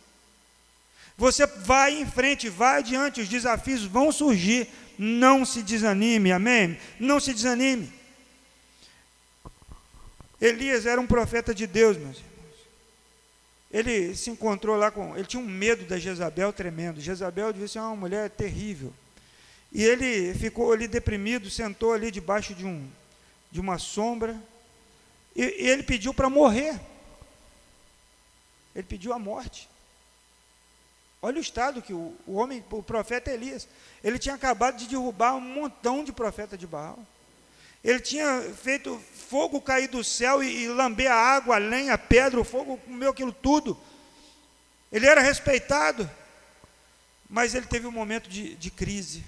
você 1.17 1.45
vai 1.47 2.01
em 2.01 2.05
frente, 2.05 2.49
vai 2.49 2.79
adiante, 2.79 3.21
os 3.21 3.29
desafios 3.29 3.85
vão 3.85 4.11
surgir, 4.11 4.67
não 4.99 5.45
se 5.45 5.63
desanime, 5.63 6.31
amém? 6.31 6.77
Não 6.99 7.19
se 7.19 7.33
desanime. 7.33 8.02
Elias 10.43 10.85
era 10.85 10.99
um 10.99 11.07
profeta 11.07 11.55
de 11.55 11.65
Deus, 11.65 11.95
meus 11.95 12.17
irmãos. 12.17 12.33
Ele 13.71 14.13
se 14.13 14.29
encontrou 14.29 14.75
lá 14.75 14.91
com. 14.91 15.15
Ele 15.15 15.25
tinha 15.25 15.41
um 15.41 15.47
medo 15.47 15.85
da 15.85 15.97
Jezabel 15.97 16.51
tremendo. 16.51 16.99
Jezabel 16.99 17.53
devia 17.53 17.67
ser 17.69 17.79
uma 17.79 17.95
mulher 17.95 18.29
terrível. 18.29 18.93
E 19.71 19.81
ele 19.81 20.33
ficou 20.33 20.73
ali 20.73 20.85
deprimido, 20.85 21.49
sentou 21.49 21.93
ali 21.93 22.11
debaixo 22.11 22.53
de, 22.53 22.65
um, 22.65 22.85
de 23.53 23.61
uma 23.61 23.77
sombra. 23.77 24.37
E, 25.33 25.43
e 25.43 25.69
ele 25.69 25.81
pediu 25.81 26.13
para 26.13 26.29
morrer. 26.29 26.77
Ele 28.75 28.83
pediu 28.83 29.13
a 29.13 29.19
morte. 29.19 29.69
Olha 31.21 31.37
o 31.37 31.41
estado 31.41 31.81
que 31.81 31.93
o, 31.93 32.13
o 32.27 32.33
homem, 32.33 32.61
o 32.69 32.83
profeta 32.83 33.31
Elias, 33.31 33.65
ele 34.03 34.19
tinha 34.19 34.35
acabado 34.35 34.75
de 34.75 34.89
derrubar 34.89 35.35
um 35.35 35.39
montão 35.39 36.03
de 36.03 36.11
profeta 36.11 36.57
de 36.57 36.67
Baal. 36.67 36.99
Ele 37.83 37.99
tinha 37.99 38.41
feito 38.63 39.01
fogo 39.29 39.59
cair 39.59 39.87
do 39.87 40.03
céu 40.03 40.41
e, 40.41 40.63
e 40.63 40.67
lamber 40.69 41.11
a 41.11 41.15
água, 41.15 41.55
a 41.55 41.59
lenha, 41.59 41.93
a 41.95 41.97
pedra, 41.97 42.39
o 42.39 42.43
fogo 42.45 42.77
comeu 42.77 43.09
aquilo 43.09 43.33
tudo. 43.33 43.77
Ele 44.91 45.05
era 45.05 45.21
respeitado, 45.21 46.09
mas 47.29 47.53
ele 47.53 47.65
teve 47.65 47.85
um 47.85 47.91
momento 47.91 48.29
de, 48.29 48.55
de 48.55 48.71
crise. 48.71 49.23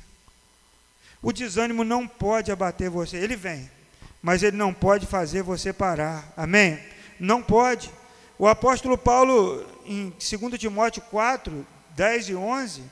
O 1.22 1.34
desânimo 1.34 1.84
não 1.84 2.08
pode 2.08 2.52
abater 2.52 2.90
você, 2.90 3.18
ele 3.18 3.36
vem, 3.36 3.70
mas 4.22 4.44
ele 4.44 4.56
não 4.56 4.74
pode 4.74 5.06
fazer 5.06 5.42
você 5.42 5.74
parar. 5.74 6.32
Amém? 6.38 6.80
Não 7.20 7.42
pode. 7.42 7.92
O 8.38 8.48
apóstolo 8.48 8.98
Paulo, 8.98 9.66
em 9.86 10.12
2 10.12 10.60
Timóteo 10.60 11.02
4, 11.02 11.66
10 11.90 12.30
e 12.30 12.36
11, 12.36 12.84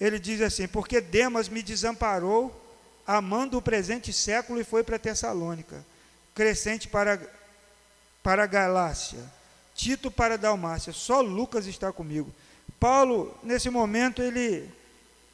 ele 0.00 0.18
diz 0.18 0.40
assim: 0.40 0.66
Porque 0.66 1.00
Demas 1.00 1.48
me 1.48 1.62
desamparou 1.62 2.67
amando 3.08 3.56
o 3.56 3.62
presente 3.62 4.12
século 4.12 4.60
e 4.60 4.64
foi 4.64 4.84
para 4.84 4.98
Tessalônica, 4.98 5.82
Crescente 6.34 6.86
para, 6.86 7.18
para 8.22 8.44
Galácia, 8.44 9.18
Tito 9.74 10.10
para 10.10 10.36
Dalmácia, 10.36 10.92
só 10.92 11.22
Lucas 11.22 11.66
está 11.66 11.90
comigo. 11.90 12.30
Paulo, 12.78 13.34
nesse 13.42 13.70
momento, 13.70 14.20
ele 14.20 14.70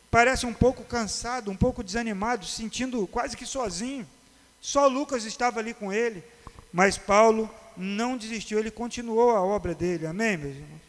parece 0.08 0.46
um 0.46 0.54
pouco 0.54 0.84
cansado, 0.84 1.50
um 1.50 1.56
pouco 1.56 1.82
desanimado, 1.82 2.46
sentindo 2.46 3.04
quase 3.08 3.36
que 3.36 3.44
sozinho. 3.44 4.06
Só 4.60 4.86
Lucas 4.86 5.24
estava 5.24 5.58
ali 5.58 5.74
com 5.74 5.92
ele, 5.92 6.22
mas 6.72 6.96
Paulo 6.96 7.50
não 7.76 8.16
desistiu, 8.16 8.60
ele 8.60 8.70
continuou 8.70 9.32
a 9.32 9.42
obra 9.42 9.74
dele, 9.74 10.06
amém, 10.06 10.36
meus 10.36 10.54
irmãos? 10.54 10.80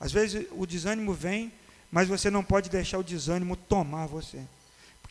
Às 0.00 0.10
vezes 0.10 0.48
o 0.50 0.66
desânimo 0.66 1.14
vem, 1.14 1.52
mas 1.92 2.08
você 2.08 2.28
não 2.28 2.42
pode 2.42 2.68
deixar 2.68 2.98
o 2.98 3.04
desânimo 3.04 3.56
tomar 3.56 4.06
você. 4.06 4.42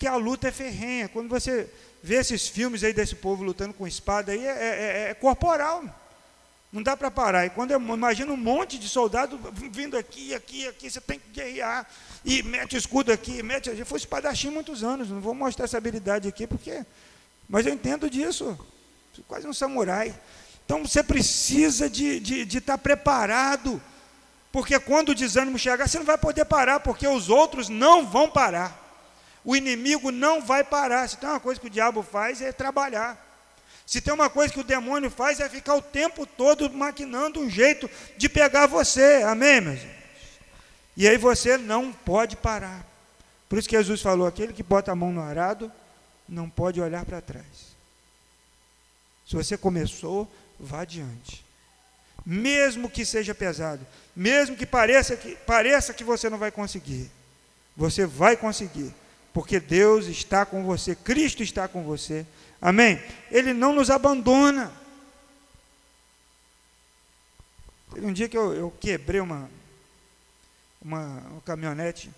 Porque 0.03 0.13
a 0.13 0.17
luta 0.17 0.49
é 0.49 0.51
ferrenha. 0.51 1.07
Quando 1.07 1.29
você 1.29 1.69
vê 2.03 2.15
esses 2.15 2.49
filmes 2.49 2.83
aí 2.83 2.91
desse 2.91 3.15
povo 3.15 3.41
lutando 3.41 3.73
com 3.73 3.87
espada, 3.87 4.33
aí 4.33 4.45
é, 4.45 4.51
é, 4.51 5.05
é, 5.05 5.09
é 5.11 5.13
corporal. 5.13 5.81
Não 6.73 6.83
dá 6.83 6.97
para 6.97 7.09
parar. 7.09 7.45
E 7.45 7.49
quando 7.49 7.71
eu 7.71 7.79
imagino 7.79 8.33
um 8.33 8.37
monte 8.37 8.77
de 8.77 8.89
soldado 8.89 9.39
vindo 9.71 9.95
aqui, 9.95 10.35
aqui, 10.35 10.67
aqui, 10.67 10.89
você 10.89 10.99
tem 10.99 11.17
que 11.17 11.29
guerrear. 11.29 11.87
E 12.25 12.43
mete 12.43 12.75
o 12.75 12.77
escudo 12.77 13.13
aqui, 13.13 13.41
mete. 13.41 13.69
Eu 13.69 13.85
fui 13.85 13.97
espadachim 13.97 14.49
muitos 14.49 14.83
anos, 14.83 15.09
não 15.09 15.21
vou 15.21 15.33
mostrar 15.33 15.63
essa 15.63 15.77
habilidade 15.77 16.27
aqui, 16.27 16.45
porque. 16.45 16.85
Mas 17.47 17.65
eu 17.65 17.73
entendo 17.73 18.09
disso. 18.09 18.59
Quase 19.25 19.47
um 19.47 19.53
samurai. 19.53 20.13
Então 20.65 20.85
você 20.85 21.01
precisa 21.01 21.89
de 21.89 22.17
estar 22.17 22.25
de, 22.25 22.45
de 22.45 22.59
tá 22.59 22.77
preparado. 22.77 23.81
Porque 24.51 24.77
quando 24.81 25.09
o 25.09 25.15
desânimo 25.15 25.57
chegar, 25.57 25.87
você 25.87 25.97
não 25.97 26.05
vai 26.05 26.17
poder 26.17 26.43
parar, 26.43 26.81
porque 26.81 27.07
os 27.07 27.29
outros 27.29 27.69
não 27.69 28.05
vão 28.05 28.29
parar. 28.29 28.82
O 29.43 29.55
inimigo 29.55 30.11
não 30.11 30.41
vai 30.41 30.63
parar. 30.63 31.07
Se 31.07 31.17
tem 31.17 31.29
uma 31.29 31.39
coisa 31.39 31.59
que 31.59 31.67
o 31.67 31.69
diabo 31.69 32.01
faz 32.03 32.41
é 32.41 32.51
trabalhar. 32.51 33.17
Se 33.85 33.99
tem 33.99 34.13
uma 34.13 34.29
coisa 34.29 34.53
que 34.53 34.59
o 34.59 34.63
demônio 34.63 35.11
faz 35.11 35.39
é 35.39 35.49
ficar 35.49 35.75
o 35.75 35.81
tempo 35.81 36.25
todo 36.25 36.71
maquinando 36.71 37.39
um 37.39 37.49
jeito 37.49 37.89
de 38.17 38.29
pegar 38.29 38.67
você. 38.67 39.23
Amém, 39.23 39.59
meus 39.61 39.79
irmãos? 39.79 40.03
E 40.95 41.07
aí 41.07 41.17
você 41.17 41.57
não 41.57 41.91
pode 41.91 42.35
parar. 42.37 42.85
Por 43.49 43.59
isso 43.59 43.67
que 43.67 43.75
Jesus 43.75 44.01
falou: 44.01 44.25
aquele 44.25 44.53
que 44.53 44.63
bota 44.63 44.91
a 44.91 44.95
mão 44.95 45.11
no 45.11 45.21
arado 45.21 45.71
não 46.27 46.49
pode 46.49 46.79
olhar 46.79 47.05
para 47.05 47.21
trás. 47.21 47.73
Se 49.27 49.35
você 49.35 49.57
começou, 49.57 50.31
vá 50.59 50.81
adiante. 50.81 51.43
Mesmo 52.25 52.89
que 52.89 53.05
seja 53.05 53.35
pesado, 53.35 53.85
mesmo 54.15 54.55
que 54.55 54.65
pareça 54.65 55.17
que, 55.17 55.35
pareça 55.35 55.93
que 55.93 56.03
você 56.03 56.29
não 56.29 56.37
vai 56.37 56.51
conseguir, 56.51 57.11
você 57.75 58.05
vai 58.05 58.37
conseguir, 58.37 58.93
porque 59.33 59.59
Deus 59.59 60.05
está 60.05 60.45
com 60.45 60.63
você, 60.63 60.95
Cristo 60.95 61.41
está 61.41 61.67
com 61.67 61.83
você. 61.83 62.25
Amém? 62.61 63.01
Ele 63.31 63.51
não 63.51 63.73
nos 63.73 63.89
abandona. 63.89 64.71
Teve 67.93 68.05
um 68.05 68.13
dia 68.13 68.29
que 68.29 68.37
eu, 68.37 68.53
eu 68.53 68.73
quebrei 68.79 69.19
uma, 69.19 69.49
uma, 70.81 71.05
uma 71.31 71.41
caminhonete. 71.41 72.09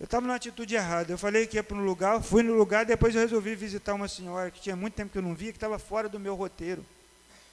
Eu 0.00 0.04
estava 0.04 0.26
numa 0.26 0.34
atitude 0.34 0.74
errada. 0.74 1.12
Eu 1.12 1.18
falei 1.18 1.46
que 1.46 1.56
ia 1.56 1.62
para 1.62 1.76
um 1.76 1.84
lugar, 1.84 2.20
fui 2.22 2.42
no 2.42 2.54
lugar, 2.54 2.84
depois 2.84 3.14
eu 3.14 3.20
resolvi 3.20 3.54
visitar 3.54 3.94
uma 3.94 4.08
senhora 4.08 4.50
que 4.50 4.60
tinha 4.60 4.74
muito 4.74 4.94
tempo 4.94 5.12
que 5.12 5.18
eu 5.18 5.22
não 5.22 5.34
via, 5.34 5.52
que 5.52 5.58
estava 5.58 5.78
fora 5.78 6.08
do 6.08 6.18
meu 6.18 6.34
roteiro. 6.34 6.84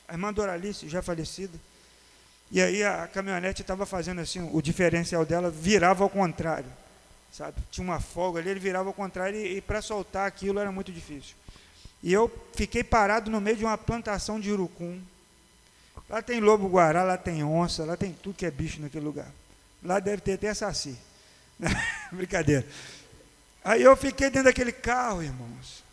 A 0.07 0.13
irmã 0.13 0.33
Doralice, 0.33 0.89
já 0.89 1.01
falecida. 1.01 1.57
E 2.51 2.59
aí 2.61 2.83
a 2.83 3.07
caminhonete 3.07 3.61
estava 3.61 3.85
fazendo 3.85 4.21
assim, 4.21 4.49
o 4.51 4.61
diferencial 4.61 5.23
dela 5.25 5.51
virava 5.51 6.03
ao 6.03 6.09
contrário. 6.09 6.71
Sabe? 7.31 7.61
Tinha 7.71 7.85
uma 7.85 7.99
folga 7.99 8.39
ali, 8.39 8.49
ele 8.49 8.59
virava 8.59 8.89
ao 8.89 8.93
contrário 8.93 9.39
e, 9.39 9.57
e 9.57 9.61
para 9.61 9.81
soltar 9.81 10.27
aquilo 10.27 10.59
era 10.59 10.71
muito 10.71 10.91
difícil. 10.91 11.35
E 12.01 12.13
eu 12.13 12.31
fiquei 12.53 12.83
parado 12.83 13.29
no 13.29 13.41
meio 13.41 13.57
de 13.57 13.65
uma 13.65 13.77
plantação 13.77 14.39
de 14.39 14.51
urucum. 14.51 14.99
Lá 16.09 16.21
tem 16.21 16.39
lobo-guará, 16.39 17.03
lá 17.03 17.17
tem 17.17 17.43
onça, 17.43 17.85
lá 17.85 17.95
tem 17.95 18.13
tudo 18.13 18.35
que 18.35 18.45
é 18.45 18.51
bicho 18.51 18.81
naquele 18.81 19.05
lugar. 19.05 19.31
Lá 19.83 19.99
deve 19.99 20.21
ter 20.21 20.33
até 20.33 20.53
saci. 20.53 20.97
Brincadeira. 22.11 22.65
Aí 23.63 23.83
eu 23.83 23.95
fiquei 23.95 24.29
dentro 24.29 24.45
daquele 24.45 24.71
carro, 24.71 25.21
irmãos. 25.21 25.83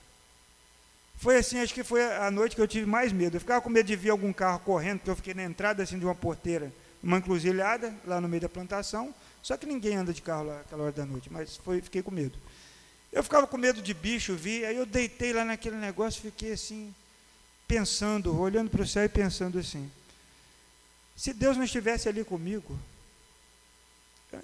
Foi 1.16 1.36
assim, 1.36 1.60
acho 1.60 1.74
que 1.74 1.82
foi 1.82 2.04
a 2.04 2.30
noite 2.30 2.54
que 2.54 2.62
eu 2.62 2.68
tive 2.68 2.86
mais 2.86 3.12
medo. 3.12 3.36
Eu 3.36 3.40
ficava 3.40 3.60
com 3.60 3.70
medo 3.70 3.86
de 3.86 3.96
ver 3.96 4.10
algum 4.10 4.32
carro 4.32 4.60
correndo, 4.60 4.98
porque 4.98 5.10
eu 5.10 5.16
fiquei 5.16 5.34
na 5.34 5.44
entrada 5.44 5.82
assim, 5.82 5.98
de 5.98 6.04
uma 6.04 6.14
porteira, 6.14 6.72
uma 7.02 7.18
encruzilhada, 7.18 7.94
lá 8.04 8.20
no 8.20 8.28
meio 8.28 8.42
da 8.42 8.48
plantação. 8.48 9.14
Só 9.42 9.56
que 9.56 9.66
ninguém 9.66 9.96
anda 9.96 10.12
de 10.12 10.22
carro 10.22 10.44
lá 10.44 10.60
aquela 10.60 10.84
hora 10.84 10.92
da 10.92 11.06
noite, 11.06 11.32
mas 11.32 11.56
foi, 11.56 11.80
fiquei 11.80 12.02
com 12.02 12.10
medo. 12.10 12.38
Eu 13.12 13.22
ficava 13.22 13.46
com 13.46 13.56
medo 13.56 13.80
de 13.80 13.94
bicho 13.94 14.34
vi, 14.34 14.64
aí 14.64 14.76
eu 14.76 14.84
deitei 14.84 15.32
lá 15.32 15.44
naquele 15.44 15.76
negócio, 15.76 16.20
fiquei 16.20 16.52
assim, 16.52 16.94
pensando, 17.66 18.38
olhando 18.38 18.70
para 18.70 18.82
o 18.82 18.86
céu 18.86 19.04
e 19.04 19.08
pensando 19.08 19.58
assim: 19.58 19.90
se 21.16 21.32
Deus 21.32 21.56
não 21.56 21.64
estivesse 21.64 22.08
ali 22.08 22.24
comigo, 22.24 22.78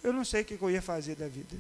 eu 0.03 0.13
não 0.13 0.25
sei 0.25 0.43
o 0.43 0.45
que 0.45 0.61
eu 0.61 0.71
ia 0.71 0.81
fazer 0.81 1.17
da 1.17 1.29
vida. 1.29 1.57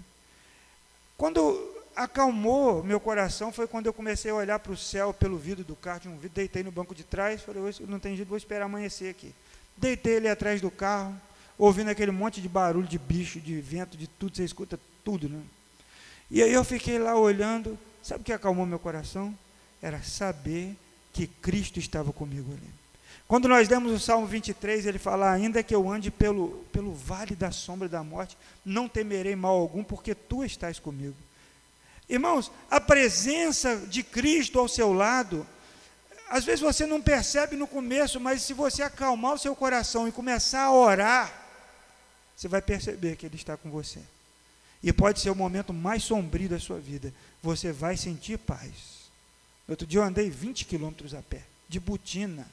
Quando 1.17 1.83
acalmou 1.95 2.83
meu 2.83 2.99
coração 2.99 3.53
foi 3.53 3.67
quando 3.67 3.87
eu 3.87 3.93
comecei 3.93 4.31
a 4.31 4.35
olhar 4.35 4.59
para 4.59 4.73
o 4.73 4.77
céu 4.77 5.13
pelo 5.13 5.37
vidro 5.37 5.63
do 5.63 5.77
carro, 5.77 6.01
de 6.01 6.09
um 6.09 6.17
vidro, 6.17 6.35
deitei 6.35 6.63
no 6.63 6.73
banco 6.73 6.95
de 6.95 7.05
trás, 7.05 7.43
falei, 7.43 7.63
não 7.81 7.99
tem 7.99 8.17
jeito, 8.17 8.29
vou 8.29 8.39
esperar 8.39 8.65
amanhecer 8.65 9.11
aqui. 9.11 9.35
Deitei 9.83 10.19
ali 10.19 10.29
atrás 10.29 10.61
do 10.61 10.71
carro, 10.71 11.13
ouvindo 11.59 11.91
aquele 11.91 12.13
monte 12.13 12.41
de 12.41 12.49
barulho 12.49 12.87
de 12.87 12.97
bicho, 13.01 13.41
de 13.41 13.61
vento, 13.61 13.97
de 13.97 14.07
tudo, 14.07 14.37
você 14.37 14.45
escuta 14.45 14.79
tudo, 15.05 15.29
né? 15.29 15.43
E 16.31 16.41
aí 16.41 16.53
eu 16.53 16.63
fiquei 16.63 17.01
lá 17.01 17.17
olhando, 17.17 17.77
sabe 18.01 18.21
o 18.21 18.25
que 18.25 18.33
acalmou 18.33 18.65
meu 18.65 18.79
coração? 18.79 19.37
Era 19.83 20.01
saber 20.01 20.77
que 21.13 21.27
Cristo 21.27 21.81
estava 21.81 22.13
comigo 22.13 22.53
ali. 22.53 22.71
Quando 23.27 23.49
nós 23.49 23.69
lemos 23.69 23.93
o 23.93 23.99
Salmo 23.99 24.25
23, 24.25 24.87
ele 24.87 25.01
fala: 25.01 25.33
Ainda 25.33 25.65
que 25.65 25.75
eu 25.75 25.91
ande 25.91 26.13
pelo, 26.13 26.65
pelo 26.73 26.95
vale 26.95 27.35
da 27.35 27.51
sombra 27.51 27.89
da 27.89 28.05
morte, 28.05 28.39
não 28.65 28.89
temerei 28.89 29.35
mal 29.35 29.59
algum, 29.59 29.83
porque 29.83 30.15
tu 30.15 30.45
estás 30.45 30.79
comigo. 30.79 31.17
Irmãos, 32.09 32.53
a 32.71 32.81
presença 32.81 33.77
de 33.89 34.05
Cristo 34.05 34.61
ao 34.61 34.69
seu 34.69 34.93
lado, 34.93 35.45
às 36.33 36.45
vezes 36.45 36.61
você 36.61 36.87
não 36.87 37.03
percebe 37.03 37.57
no 37.57 37.67
começo, 37.67 38.19
mas 38.19 38.41
se 38.41 38.55
você 38.55 38.83
acalmar 38.83 39.35
o 39.35 39.39
seu 39.39 39.55
coração 39.55 40.09
e 40.09 40.13
começar 40.13 40.63
a 40.63 40.73
orar, 40.73 41.31
você 42.35 42.49
vai 42.49 42.63
perceber 42.63 43.17
que 43.17 43.27
Ele 43.27 43.37
está 43.37 43.55
com 43.55 43.71
você. 43.71 44.01
E 44.83 44.91
pode 44.95 45.21
ser 45.21 45.29
o 45.29 45.35
momento 45.35 45.75
mais 45.75 46.03
sombrio 46.03 46.49
da 46.49 46.59
sua 46.59 46.81
vida. 46.81 47.13
Você 47.43 47.71
vai 47.71 47.99
sentir 47.99 48.39
paz. 48.39 49.11
Outro 49.69 49.87
dia 49.87 50.01
eu 50.01 50.05
andei 50.05 50.31
20 50.31 50.65
quilômetros 50.65 51.13
a 51.13 51.21
pé, 51.21 51.43
de 51.69 51.79
botina, 51.79 52.47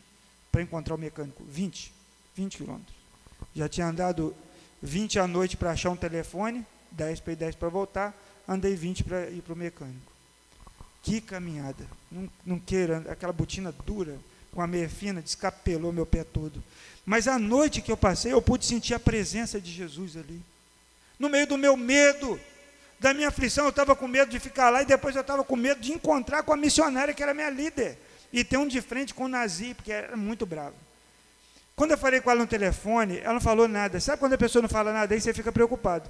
para 0.52 0.62
encontrar 0.62 0.96
o 0.96 0.98
mecânico. 0.98 1.42
20. 1.46 1.94
20 2.36 2.58
quilômetros. 2.58 2.98
Já 3.56 3.70
tinha 3.70 3.88
andado 3.88 4.36
20 4.84 5.20
à 5.20 5.26
noite 5.26 5.56
para 5.56 5.72
achar 5.72 5.90
um 5.90 5.96
telefone, 5.96 6.66
10 6.92 7.22
para 7.22 7.32
ir, 7.32 7.36
10 7.38 7.56
para 7.56 7.70
voltar. 7.70 8.14
Andei 8.46 8.76
20 8.76 9.06
para 9.06 9.30
ir 9.30 9.42
para 9.42 9.54
o 9.54 9.56
mecânico. 9.56 10.09
Que 11.04 11.22
caminhada. 11.22 11.86
Não, 12.12 12.30
não 12.46 12.60
queira, 12.60 13.06
aquela 13.10 13.34
botina 13.34 13.74
dura, 13.86 14.18
com 14.52 14.62
a 14.62 14.68
meia 14.68 14.90
fina, 14.90 15.22
descapelou 15.22 15.94
meu 15.94 16.06
pé 16.06 16.24
todo. 16.24 16.64
Mas 17.06 17.28
a 17.28 17.40
noite 17.40 17.82
que 17.82 17.92
eu 17.92 17.98
passei, 17.98 18.34
eu 18.34 18.42
pude 18.42 18.66
sentir 18.66 18.94
a 18.94 19.00
presença 19.00 19.60
de 19.60 19.72
Jesus 19.72 20.18
ali 20.18 20.42
no 21.20 21.28
meio 21.28 21.46
do 21.46 21.58
meu 21.58 21.76
medo, 21.76 22.40
da 22.98 23.14
minha 23.14 23.28
aflição, 23.28 23.66
eu 23.66 23.70
estava 23.70 23.94
com 23.96 24.08
medo 24.08 24.32
de 24.32 24.40
ficar 24.40 24.70
lá 24.70 24.82
e 24.82 24.86
depois 24.86 25.16
eu 25.16 25.22
estava 25.22 25.44
com 25.44 25.56
medo 25.56 25.82
de 25.82 25.92
encontrar 25.92 26.44
com 26.44 26.54
a 26.54 26.58
missionária 26.58 27.14
que 27.14 27.22
era 27.22 27.34
minha 27.34 27.50
líder 27.50 27.98
e 28.32 28.44
ter 28.44 28.58
um 28.58 28.68
de 28.68 28.82
frente 28.82 29.14
com 29.14 29.26
o 29.26 29.28
Nazi, 29.28 29.74
porque 29.74 29.92
era 29.92 30.16
muito 30.16 30.46
bravo. 30.46 30.76
Quando 31.76 31.92
eu 31.92 31.98
falei 31.98 32.22
com 32.22 32.32
ela 32.32 32.42
no 32.42 32.48
telefone, 32.48 33.20
ela 33.20 33.34
não 33.34 33.42
falou 33.42 33.68
nada. 33.68 34.00
Sabe 34.00 34.20
quando 34.20 34.34
a 34.34 34.38
pessoa 34.38 34.62
não 34.62 34.70
fala 34.70 34.94
nada, 34.94 35.14
aí 35.14 35.20
você 35.20 35.34
fica 35.34 35.52
preocupado. 35.52 36.10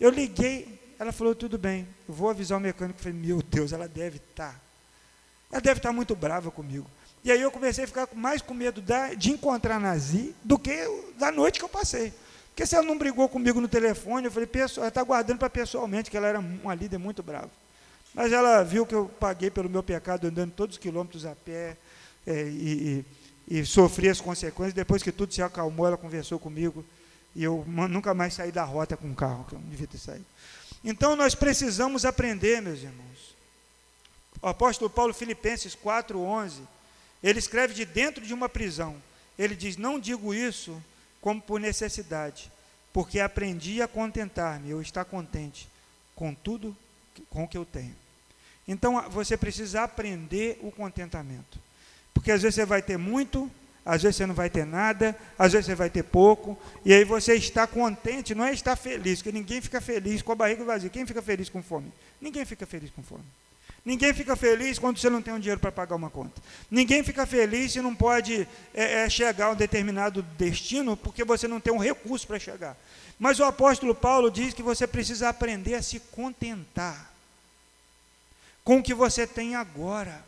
Eu 0.00 0.10
liguei, 0.10 0.77
ela 0.98 1.12
falou, 1.12 1.34
tudo 1.34 1.56
bem, 1.56 1.86
eu 2.08 2.14
vou 2.14 2.28
avisar 2.28 2.58
o 2.58 2.60
mecânico. 2.60 2.98
Eu 2.98 3.02
falei, 3.02 3.18
meu 3.18 3.42
Deus, 3.42 3.72
ela 3.72 3.86
deve 3.86 4.16
estar. 4.16 4.52
Tá. 4.52 4.60
Ela 5.52 5.60
deve 5.60 5.78
estar 5.78 5.90
tá 5.90 5.92
muito 5.92 6.16
brava 6.16 6.50
comigo. 6.50 6.86
E 7.24 7.30
aí 7.30 7.40
eu 7.40 7.50
comecei 7.50 7.84
a 7.84 7.86
ficar 7.86 8.08
mais 8.14 8.42
com 8.42 8.54
medo 8.54 8.82
de 9.16 9.30
encontrar 9.30 9.76
a 9.76 9.80
Nazi 9.80 10.34
do 10.42 10.58
que 10.58 10.74
da 11.18 11.30
noite 11.30 11.58
que 11.58 11.64
eu 11.64 11.68
passei. 11.68 12.12
Porque 12.48 12.66
se 12.66 12.74
ela 12.74 12.84
não 12.84 12.98
brigou 12.98 13.28
comigo 13.28 13.60
no 13.60 13.68
telefone, 13.68 14.26
eu 14.26 14.32
falei, 14.32 14.48
ela 14.52 14.88
está 14.88 15.02
guardando 15.02 15.38
para 15.38 15.48
pessoalmente, 15.48 16.10
que 16.10 16.16
ela 16.16 16.26
era 16.26 16.40
uma 16.40 16.74
líder 16.74 16.98
muito 16.98 17.22
brava. 17.22 17.50
Mas 18.12 18.32
ela 18.32 18.62
viu 18.64 18.84
que 18.84 18.94
eu 18.94 19.06
paguei 19.20 19.50
pelo 19.50 19.68
meu 19.68 19.82
pecado 19.82 20.26
andando 20.26 20.52
todos 20.52 20.74
os 20.74 20.82
quilômetros 20.82 21.24
a 21.24 21.36
pé 21.36 21.76
é, 22.26 22.42
e, 22.48 23.04
e, 23.46 23.60
e, 23.60 23.64
sofri 23.64 24.08
as 24.08 24.20
consequências. 24.20 24.74
Depois 24.74 25.02
que 25.02 25.12
tudo 25.12 25.32
se 25.32 25.40
acalmou, 25.40 25.86
ela 25.86 25.96
conversou 25.96 26.38
comigo 26.38 26.84
e 27.36 27.44
eu 27.44 27.64
nunca 27.66 28.12
mais 28.12 28.34
saí 28.34 28.50
da 28.50 28.64
rota 28.64 28.96
com 28.96 29.08
o 29.08 29.14
carro, 29.14 29.44
que 29.44 29.54
eu 29.54 29.60
não 29.60 29.68
devia 29.68 29.86
ter 29.86 29.98
saído. 29.98 30.26
Então 30.84 31.16
nós 31.16 31.34
precisamos 31.34 32.04
aprender, 32.04 32.62
meus 32.62 32.80
irmãos. 32.80 33.36
O 34.40 34.46
apóstolo 34.46 34.88
Paulo, 34.88 35.12
Filipenses 35.12 35.76
4,11, 35.76 36.60
ele 37.22 37.38
escreve 37.38 37.74
de 37.74 37.84
dentro 37.84 38.24
de 38.24 38.32
uma 38.32 38.48
prisão. 38.48 38.96
Ele 39.38 39.56
diz: 39.56 39.76
Não 39.76 39.98
digo 39.98 40.32
isso 40.32 40.80
como 41.20 41.42
por 41.42 41.58
necessidade, 41.58 42.50
porque 42.92 43.18
aprendi 43.20 43.82
a 43.82 43.88
contentar-me, 43.88 44.70
eu 44.70 44.80
estar 44.80 45.04
contente 45.04 45.68
com 46.14 46.34
tudo 46.34 46.76
com 47.30 47.44
o 47.44 47.48
que 47.48 47.58
eu 47.58 47.64
tenho. 47.64 47.94
Então 48.66 49.08
você 49.10 49.36
precisa 49.36 49.82
aprender 49.82 50.58
o 50.62 50.70
contentamento. 50.70 51.58
Porque 52.12 52.30
às 52.30 52.42
vezes 52.42 52.56
você 52.56 52.66
vai 52.66 52.82
ter 52.82 52.96
muito, 52.96 53.50
às 53.88 54.02
vezes 54.02 54.16
você 54.16 54.26
não 54.26 54.34
vai 54.34 54.50
ter 54.50 54.66
nada, 54.66 55.16
às 55.38 55.52
vezes 55.52 55.64
você 55.64 55.74
vai 55.74 55.88
ter 55.88 56.02
pouco, 56.02 56.58
e 56.84 56.92
aí 56.92 57.04
você 57.04 57.34
está 57.36 57.66
contente, 57.66 58.34
não 58.34 58.44
é 58.44 58.52
estar 58.52 58.76
feliz, 58.76 59.22
porque 59.22 59.32
ninguém 59.32 59.62
fica 59.62 59.80
feliz 59.80 60.20
com 60.20 60.30
a 60.30 60.34
barriga 60.34 60.62
vazia. 60.62 60.90
Quem 60.90 61.06
fica 61.06 61.22
feliz 61.22 61.48
com 61.48 61.62
fome? 61.62 61.90
Ninguém 62.20 62.44
fica 62.44 62.66
feliz 62.66 62.90
com 62.90 63.02
fome. 63.02 63.24
Ninguém 63.82 64.12
fica 64.12 64.36
feliz 64.36 64.78
quando 64.78 64.98
você 64.98 65.08
não 65.08 65.22
tem 65.22 65.32
um 65.32 65.40
dinheiro 65.40 65.58
para 65.58 65.72
pagar 65.72 65.96
uma 65.96 66.10
conta. 66.10 66.38
Ninguém 66.70 67.02
fica 67.02 67.24
feliz 67.24 67.72
se 67.72 67.80
não 67.80 67.94
pode 67.94 68.46
é, 68.74 69.04
é, 69.04 69.08
chegar 69.08 69.46
a 69.46 69.50
um 69.52 69.56
determinado 69.56 70.20
destino 70.36 70.94
porque 70.94 71.24
você 71.24 71.48
não 71.48 71.58
tem 71.58 71.72
um 71.72 71.78
recurso 71.78 72.26
para 72.26 72.38
chegar. 72.38 72.76
Mas 73.18 73.40
o 73.40 73.44
apóstolo 73.44 73.94
Paulo 73.94 74.30
diz 74.30 74.52
que 74.52 74.62
você 74.62 74.86
precisa 74.86 75.30
aprender 75.30 75.76
a 75.76 75.82
se 75.82 75.98
contentar 75.98 77.10
com 78.62 78.80
o 78.80 78.82
que 78.82 78.92
você 78.92 79.26
tem 79.26 79.54
agora. 79.54 80.22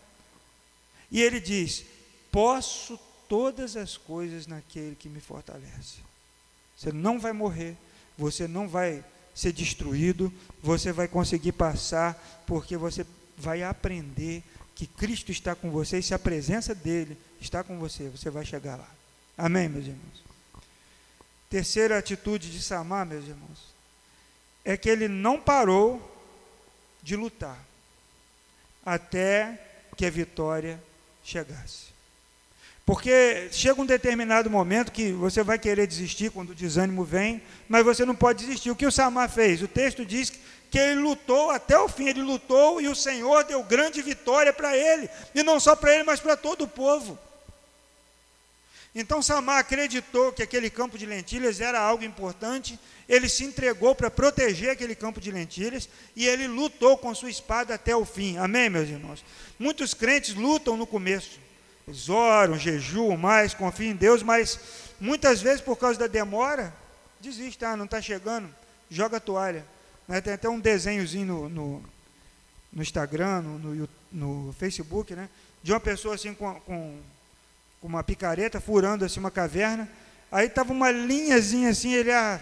E 1.10 1.20
ele 1.20 1.38
diz: 1.40 1.84
Posso 2.32 2.98
todas 3.30 3.76
as 3.76 3.96
coisas 3.96 4.48
naquele 4.48 4.96
que 4.96 5.08
me 5.08 5.20
fortalece. 5.20 5.98
Você 6.76 6.90
não 6.90 7.20
vai 7.20 7.32
morrer, 7.32 7.76
você 8.18 8.48
não 8.48 8.68
vai 8.68 9.04
ser 9.32 9.52
destruído, 9.52 10.32
você 10.60 10.90
vai 10.90 11.06
conseguir 11.06 11.52
passar, 11.52 12.20
porque 12.44 12.76
você 12.76 13.06
vai 13.38 13.62
aprender 13.62 14.42
que 14.74 14.84
Cristo 14.84 15.30
está 15.30 15.54
com 15.54 15.70
você 15.70 16.00
e 16.00 16.02
se 16.02 16.12
a 16.12 16.18
presença 16.18 16.74
dele 16.74 17.16
está 17.40 17.62
com 17.62 17.78
você, 17.78 18.08
você 18.08 18.30
vai 18.30 18.44
chegar 18.44 18.74
lá. 18.74 18.90
Amém, 19.38 19.68
meus 19.68 19.86
irmãos? 19.86 20.24
Terceira 21.48 21.98
atitude 21.98 22.50
de 22.50 22.60
Samar, 22.60 23.06
meus 23.06 23.28
irmãos, 23.28 23.72
é 24.64 24.76
que 24.76 24.88
ele 24.88 25.06
não 25.06 25.40
parou 25.40 26.02
de 27.00 27.14
lutar 27.14 27.64
até 28.84 29.86
que 29.96 30.04
a 30.04 30.10
vitória 30.10 30.82
chegasse. 31.22 31.99
Porque 32.90 33.48
chega 33.52 33.80
um 33.80 33.86
determinado 33.86 34.50
momento 34.50 34.90
que 34.90 35.12
você 35.12 35.44
vai 35.44 35.60
querer 35.60 35.86
desistir 35.86 36.28
quando 36.28 36.50
o 36.50 36.54
desânimo 36.56 37.04
vem, 37.04 37.40
mas 37.68 37.84
você 37.84 38.04
não 38.04 38.16
pode 38.16 38.44
desistir. 38.44 38.68
O 38.68 38.74
que 38.74 38.84
o 38.84 38.90
Samar 38.90 39.30
fez? 39.30 39.62
O 39.62 39.68
texto 39.68 40.04
diz 40.04 40.32
que 40.68 40.76
ele 40.76 41.00
lutou 41.00 41.52
até 41.52 41.78
o 41.78 41.88
fim, 41.88 42.08
ele 42.08 42.20
lutou 42.20 42.80
e 42.80 42.88
o 42.88 42.94
Senhor 42.96 43.44
deu 43.44 43.62
grande 43.62 44.02
vitória 44.02 44.52
para 44.52 44.76
ele, 44.76 45.08
e 45.32 45.44
não 45.44 45.60
só 45.60 45.76
para 45.76 45.94
ele, 45.94 46.02
mas 46.02 46.18
para 46.18 46.36
todo 46.36 46.64
o 46.64 46.68
povo. 46.68 47.16
Então 48.92 49.22
Samar 49.22 49.58
acreditou 49.58 50.32
que 50.32 50.42
aquele 50.42 50.68
campo 50.68 50.98
de 50.98 51.06
lentilhas 51.06 51.60
era 51.60 51.78
algo 51.78 52.02
importante, 52.02 52.76
ele 53.08 53.28
se 53.28 53.44
entregou 53.44 53.94
para 53.94 54.10
proteger 54.10 54.70
aquele 54.70 54.96
campo 54.96 55.20
de 55.20 55.30
lentilhas 55.30 55.88
e 56.16 56.26
ele 56.26 56.48
lutou 56.48 56.98
com 56.98 57.14
sua 57.14 57.30
espada 57.30 57.72
até 57.72 57.94
o 57.94 58.04
fim. 58.04 58.36
Amém, 58.36 58.68
meus 58.68 58.88
irmãos? 58.88 59.24
Muitos 59.60 59.94
crentes 59.94 60.34
lutam 60.34 60.76
no 60.76 60.88
começo, 60.88 61.38
eles 61.90 62.08
oram, 62.08 62.58
jejuam 62.58 63.16
mais, 63.16 63.54
confiam 63.54 63.90
em 63.90 63.96
Deus, 63.96 64.22
mas 64.22 64.58
muitas 65.00 65.40
vezes 65.40 65.60
por 65.60 65.76
causa 65.76 65.98
da 65.98 66.06
demora, 66.06 66.72
desiste, 67.20 67.64
ah, 67.64 67.76
não 67.76 67.84
está 67.84 68.00
chegando, 68.00 68.48
joga 68.90 69.18
a 69.18 69.20
toalha. 69.20 69.64
Né? 70.08 70.20
Tem 70.20 70.32
até 70.32 70.48
um 70.48 70.58
desenhozinho 70.58 71.26
no, 71.26 71.48
no, 71.48 71.84
no 72.72 72.82
Instagram, 72.82 73.42
no, 73.42 73.58
no, 73.58 73.88
no, 74.12 74.52
Facebook, 74.54 75.14
né? 75.14 75.28
de 75.62 75.72
uma 75.72 75.80
pessoa 75.80 76.14
assim 76.14 76.32
com, 76.34 76.54
com 76.60 76.98
com 77.80 77.88
uma 77.88 78.04
picareta, 78.04 78.60
furando 78.60 79.04
assim 79.04 79.18
uma 79.18 79.30
caverna. 79.30 79.88
Aí 80.30 80.46
estava 80.46 80.72
uma 80.72 80.90
linhazinha 80.90 81.70
assim, 81.70 81.92
ele, 81.94 82.12
ah, 82.12 82.40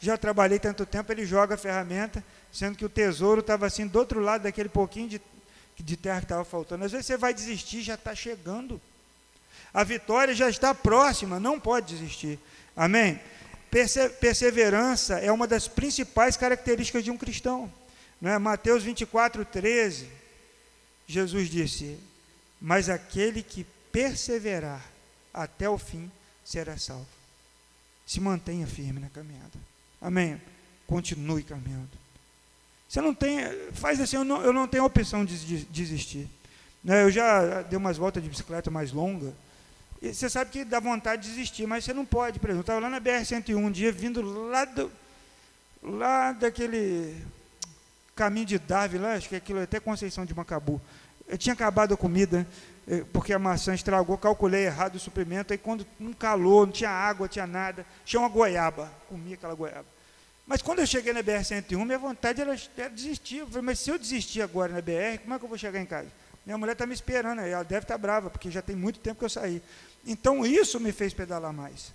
já 0.00 0.16
trabalhei 0.16 0.58
tanto 0.58 0.86
tempo, 0.86 1.10
ele 1.10 1.26
joga 1.26 1.56
a 1.56 1.58
ferramenta, 1.58 2.24
sendo 2.52 2.76
que 2.76 2.84
o 2.84 2.88
tesouro 2.88 3.40
estava 3.40 3.66
assim 3.66 3.86
do 3.86 3.98
outro 3.98 4.20
lado 4.20 4.42
daquele 4.42 4.68
pouquinho 4.68 5.08
de, 5.08 5.20
de 5.82 5.96
terra 5.96 6.18
que 6.18 6.24
estava 6.24 6.44
faltando. 6.44 6.84
Às 6.84 6.92
vezes 6.92 7.06
você 7.06 7.16
vai 7.16 7.32
desistir, 7.32 7.82
já 7.82 7.94
está 7.94 8.14
chegando. 8.14 8.80
A 9.72 9.84
vitória 9.84 10.34
já 10.34 10.48
está 10.48 10.74
próxima, 10.74 11.38
não 11.38 11.60
pode 11.60 11.94
desistir. 11.94 12.38
Amém? 12.76 13.20
Perse 13.70 14.08
perseverança 14.08 15.18
é 15.18 15.30
uma 15.30 15.46
das 15.46 15.68
principais 15.68 16.36
características 16.36 17.04
de 17.04 17.10
um 17.10 17.18
cristão. 17.18 17.72
Não 18.20 18.30
é? 18.30 18.38
Mateus 18.38 18.82
24, 18.82 19.44
13, 19.44 20.08
Jesus 21.06 21.48
disse: 21.48 21.98
Mas 22.60 22.88
aquele 22.88 23.42
que 23.42 23.66
perseverar 23.92 24.84
até 25.32 25.68
o 25.68 25.78
fim, 25.78 26.10
será 26.44 26.76
salvo. 26.76 27.06
Se 28.06 28.20
mantenha 28.20 28.66
firme 28.66 29.00
na 29.00 29.08
caminhada. 29.10 29.58
Amém? 30.00 30.40
Continue 30.86 31.42
caminhando. 31.42 31.90
Você 32.88 33.02
não 33.02 33.12
tem, 33.12 33.40
faz 33.72 34.00
assim, 34.00 34.16
eu 34.16 34.24
não, 34.24 34.42
eu 34.42 34.52
não 34.52 34.66
tenho 34.66 34.84
opção 34.84 35.22
de 35.22 35.64
desistir. 35.66 36.26
Né, 36.82 37.02
eu 37.02 37.10
já 37.10 37.60
dei 37.62 37.76
umas 37.76 37.98
voltas 37.98 38.22
de 38.22 38.30
bicicleta 38.30 38.70
mais 38.70 38.92
longas. 38.92 39.34
E 40.00 40.14
você 40.14 40.30
sabe 40.30 40.50
que 40.50 40.64
dá 40.64 40.80
vontade 40.80 41.22
de 41.22 41.28
desistir, 41.28 41.66
mas 41.66 41.84
você 41.84 41.92
não 41.92 42.06
pode. 42.06 42.38
Por 42.38 42.48
exemplo, 42.48 42.60
eu 42.60 42.62
estava 42.62 42.80
lá 42.80 42.88
na 42.88 43.00
BR-101 43.00 43.56
um 43.56 43.70
dia, 43.70 43.92
vindo 43.92 44.22
lá, 44.22 44.64
do, 44.64 44.90
lá 45.82 46.32
daquele 46.32 47.16
caminho 48.16 48.46
de 48.46 48.58
Darwin, 48.58 48.98
lá, 48.98 49.14
acho 49.14 49.28
que 49.28 49.36
aquilo 49.36 49.60
é 49.60 49.64
até 49.64 49.78
Conceição 49.78 50.24
de 50.24 50.34
Macabu. 50.34 50.80
Eu 51.26 51.36
tinha 51.36 51.52
acabado 51.52 51.92
a 51.92 51.96
comida, 51.96 52.46
eh, 52.86 53.04
porque 53.12 53.32
a 53.34 53.38
maçã 53.38 53.74
estragou, 53.74 54.16
calculei 54.16 54.64
errado 54.64 54.94
o 54.94 54.98
suprimento, 54.98 55.52
aí 55.52 55.58
quando 55.58 55.86
um 56.00 56.12
calor, 56.12 56.66
não 56.66 56.72
tinha 56.72 56.90
água, 56.90 57.28
tinha 57.28 57.46
nada, 57.46 57.84
tinha 58.04 58.18
uma 58.18 58.28
goiaba, 58.28 58.90
comi 59.08 59.34
aquela 59.34 59.54
goiaba. 59.54 59.97
Mas 60.48 60.62
quando 60.62 60.78
eu 60.78 60.86
cheguei 60.86 61.12
na 61.12 61.22
BR-101, 61.22 61.84
minha 61.84 61.98
vontade 61.98 62.40
era, 62.40 62.58
era 62.74 62.88
desistir. 62.88 63.40
Eu 63.40 63.46
falei, 63.46 63.62
mas 63.62 63.80
se 63.80 63.90
eu 63.90 63.98
desistir 63.98 64.40
agora 64.40 64.72
na 64.72 64.80
BR, 64.80 65.20
como 65.22 65.34
é 65.34 65.38
que 65.38 65.44
eu 65.44 65.48
vou 65.48 65.58
chegar 65.58 65.78
em 65.78 65.84
casa? 65.84 66.08
Minha 66.46 66.56
mulher 66.56 66.72
está 66.72 66.86
me 66.86 66.94
esperando, 66.94 67.42
ela 67.42 67.62
deve 67.62 67.84
estar 67.84 67.94
tá 67.94 67.98
brava, 67.98 68.30
porque 68.30 68.50
já 68.50 68.62
tem 68.62 68.74
muito 68.74 68.98
tempo 68.98 69.18
que 69.18 69.24
eu 69.26 69.28
saí. 69.28 69.62
Então 70.06 70.46
isso 70.46 70.80
me 70.80 70.90
fez 70.90 71.12
pedalar 71.12 71.52
mais. 71.52 71.92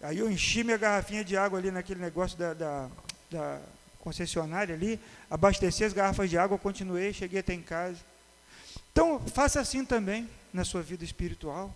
Aí 0.00 0.20
eu 0.20 0.30
enchi 0.30 0.62
minha 0.62 0.76
garrafinha 0.76 1.24
de 1.24 1.36
água 1.36 1.58
ali 1.58 1.72
naquele 1.72 2.00
negócio 2.00 2.38
da, 2.38 2.54
da, 2.54 2.88
da 3.28 3.60
concessionária 3.98 4.72
ali, 4.72 5.00
abasteci 5.28 5.82
as 5.82 5.92
garrafas 5.92 6.30
de 6.30 6.38
água, 6.38 6.56
continuei, 6.56 7.12
cheguei 7.12 7.40
até 7.40 7.54
em 7.54 7.62
casa. 7.62 7.98
Então, 8.92 9.18
faça 9.18 9.60
assim 9.60 9.84
também 9.84 10.30
na 10.52 10.64
sua 10.64 10.80
vida 10.80 11.02
espiritual. 11.02 11.74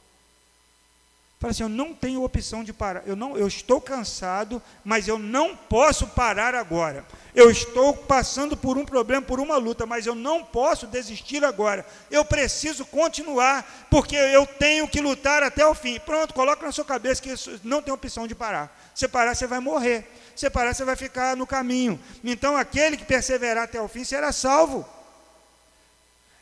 Fala 1.40 1.52
assim, 1.52 1.62
eu 1.62 1.68
não 1.68 1.94
tenho 1.94 2.24
opção 2.24 2.64
de 2.64 2.72
parar. 2.72 3.04
Eu 3.06 3.14
não, 3.14 3.36
eu 3.36 3.46
estou 3.46 3.80
cansado, 3.80 4.60
mas 4.84 5.06
eu 5.06 5.20
não 5.20 5.54
posso 5.54 6.08
parar 6.08 6.52
agora. 6.52 7.06
Eu 7.32 7.48
estou 7.48 7.94
passando 7.94 8.56
por 8.56 8.76
um 8.76 8.84
problema, 8.84 9.22
por 9.22 9.38
uma 9.38 9.56
luta, 9.56 9.86
mas 9.86 10.04
eu 10.04 10.16
não 10.16 10.42
posso 10.42 10.88
desistir 10.88 11.44
agora. 11.44 11.86
Eu 12.10 12.24
preciso 12.24 12.84
continuar, 12.84 13.86
porque 13.88 14.16
eu 14.16 14.44
tenho 14.46 14.88
que 14.88 15.00
lutar 15.00 15.44
até 15.44 15.64
o 15.64 15.76
fim. 15.76 16.00
Pronto, 16.00 16.34
coloca 16.34 16.66
na 16.66 16.72
sua 16.72 16.84
cabeça 16.84 17.22
que 17.22 17.32
não 17.62 17.80
tem 17.80 17.94
opção 17.94 18.26
de 18.26 18.34
parar. 18.34 18.76
Se 18.92 19.06
parar, 19.06 19.36
você 19.36 19.46
vai 19.46 19.60
morrer. 19.60 20.10
Se 20.34 20.50
parar, 20.50 20.74
você 20.74 20.84
vai 20.84 20.96
ficar 20.96 21.36
no 21.36 21.46
caminho. 21.46 22.00
Então, 22.24 22.56
aquele 22.56 22.96
que 22.96 23.04
perseverar 23.04 23.62
até 23.62 23.80
o 23.80 23.86
fim 23.86 24.02
será 24.02 24.32
salvo. 24.32 24.84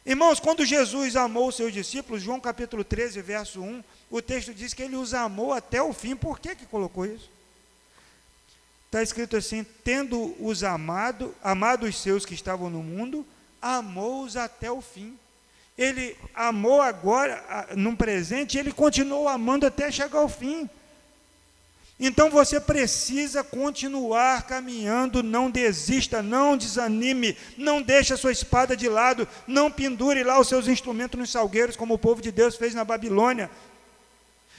Irmãos, 0.06 0.38
quando 0.38 0.64
Jesus 0.64 1.16
amou 1.16 1.48
os 1.48 1.56
seus 1.56 1.72
discípulos, 1.72 2.22
João 2.22 2.38
capítulo 2.38 2.84
13, 2.84 3.20
verso 3.20 3.60
1, 3.60 3.82
o 4.08 4.22
texto 4.22 4.54
diz 4.54 4.72
que 4.72 4.80
ele 4.80 4.94
os 4.94 5.12
amou 5.12 5.52
até 5.52 5.82
o 5.82 5.92
fim. 5.92 6.14
Por 6.14 6.38
que, 6.38 6.54
que 6.54 6.64
colocou 6.64 7.04
isso? 7.04 7.28
Está 8.86 9.02
escrito 9.02 9.36
assim: 9.36 9.66
tendo 9.82 10.36
os 10.38 10.62
amado, 10.62 11.34
amado 11.42 11.86
os 11.86 12.00
seus 12.00 12.24
que 12.24 12.34
estavam 12.34 12.70
no 12.70 12.84
mundo, 12.84 13.26
amou-os 13.60 14.36
até 14.36 14.70
o 14.70 14.80
fim. 14.80 15.18
Ele 15.76 16.16
amou 16.32 16.80
agora, 16.80 17.66
num 17.74 17.96
presente, 17.96 18.56
e 18.56 18.60
ele 18.60 18.72
continuou 18.72 19.28
amando 19.28 19.66
até 19.66 19.90
chegar 19.90 20.20
ao 20.20 20.28
fim. 20.28 20.70
Então 21.98 22.28
você 22.28 22.60
precisa 22.60 23.42
continuar 23.42 24.42
caminhando, 24.42 25.22
não 25.22 25.50
desista, 25.50 26.22
não 26.22 26.54
desanime, 26.54 27.36
não 27.56 27.80
deixe 27.80 28.12
a 28.12 28.18
sua 28.18 28.32
espada 28.32 28.76
de 28.76 28.86
lado, 28.86 29.26
não 29.46 29.70
pendure 29.70 30.22
lá 30.22 30.38
os 30.38 30.46
seus 30.46 30.68
instrumentos 30.68 31.18
nos 31.18 31.30
salgueiros, 31.30 31.74
como 31.74 31.94
o 31.94 31.98
povo 31.98 32.20
de 32.20 32.30
Deus 32.30 32.54
fez 32.54 32.74
na 32.74 32.84
Babilônia. 32.84 33.50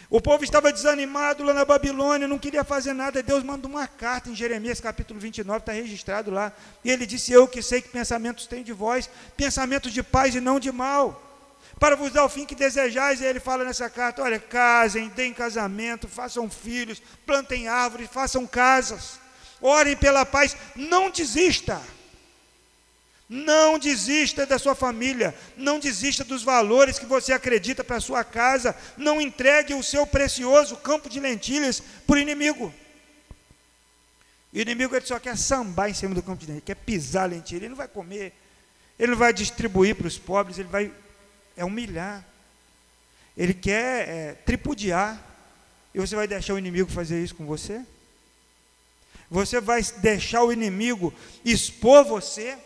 O 0.09 0.19
povo 0.19 0.43
estava 0.43 0.71
desanimado 0.71 1.43
lá 1.43 1.53
na 1.53 1.65
Babilônia, 1.65 2.27
não 2.27 2.39
queria 2.39 2.63
fazer 2.63 2.93
nada. 2.93 3.21
Deus 3.21 3.43
manda 3.43 3.67
uma 3.67 3.85
carta 3.85 4.29
em 4.29 4.35
Jeremias 4.35 4.79
capítulo 4.79 5.19
29, 5.19 5.59
está 5.59 5.73
registrado 5.73 6.31
lá. 6.31 6.51
E 6.83 6.89
ele 6.89 7.05
disse: 7.05 7.33
Eu 7.33 7.47
que 7.47 7.61
sei 7.61 7.81
que 7.81 7.89
pensamentos 7.89 8.47
tenho 8.47 8.63
de 8.63 8.73
vós, 8.73 9.09
pensamentos 9.35 9.91
de 9.91 10.01
paz 10.01 10.33
e 10.33 10.39
não 10.39 10.59
de 10.59 10.71
mal 10.71 11.26
para 11.79 11.95
vos 11.95 12.11
dar 12.11 12.25
o 12.25 12.29
fim 12.29 12.45
que 12.45 12.55
desejais. 12.55 13.21
E 13.21 13.25
ele 13.25 13.39
fala 13.39 13.63
nessa 13.63 13.89
carta: 13.89 14.21
olha, 14.21 14.39
casem, 14.39 15.09
deem 15.09 15.33
casamento, 15.33 16.07
façam 16.07 16.49
filhos, 16.49 17.01
plantem 17.25 17.67
árvores, 17.67 18.09
façam 18.11 18.45
casas, 18.45 19.19
orem 19.61 19.95
pela 19.95 20.25
paz, 20.25 20.55
não 20.75 21.09
desista. 21.09 21.81
Não 23.29 23.77
desista 23.77 24.45
da 24.45 24.57
sua 24.57 24.73
família, 24.73 25.35
não 25.57 25.79
desista 25.79 26.23
dos 26.23 26.43
valores 26.43 26.97
que 26.97 27.05
você 27.05 27.33
acredita 27.33 27.83
para 27.83 27.97
a 27.97 28.01
sua 28.01 28.23
casa, 28.23 28.73
não 28.95 29.19
entregue 29.19 29.73
o 29.73 29.83
seu 29.83 30.07
precioso 30.07 30.77
campo 30.77 31.09
de 31.09 31.19
lentilhas 31.19 31.83
para 32.05 32.15
o 32.15 32.19
inimigo. 32.19 32.73
O 34.53 34.57
inimigo 34.57 34.95
ele 34.95 35.05
só 35.05 35.19
quer 35.19 35.37
sambar 35.37 35.89
em 35.89 35.93
cima 35.93 36.15
do 36.15 36.23
campo 36.23 36.39
de 36.39 36.45
lentilhas, 36.45 36.63
quer 36.67 36.75
pisar 36.75 37.23
a 37.23 37.25
lentilha, 37.25 37.65
ele 37.65 37.69
não 37.69 37.75
vai 37.75 37.89
comer, 37.89 38.33
ele 38.97 39.11
não 39.11 39.17
vai 39.17 39.33
distribuir 39.33 39.93
para 39.93 40.07
os 40.07 40.17
pobres, 40.17 40.57
ele 40.57 40.69
vai 40.69 40.89
é 41.57 41.65
humilhar. 41.65 42.23
Ele 43.35 43.53
quer 43.53 44.07
é, 44.07 44.33
tripudiar. 44.45 45.21
E 45.93 45.99
você 45.99 46.15
vai 46.15 46.27
deixar 46.27 46.53
o 46.53 46.59
inimigo 46.59 46.89
fazer 46.91 47.21
isso 47.21 47.35
com 47.35 47.45
você? 47.45 47.81
Você 49.29 49.59
vai 49.59 49.81
deixar 49.97 50.43
o 50.43 50.53
inimigo 50.53 51.13
expor 51.43 52.05
você? 52.05 52.57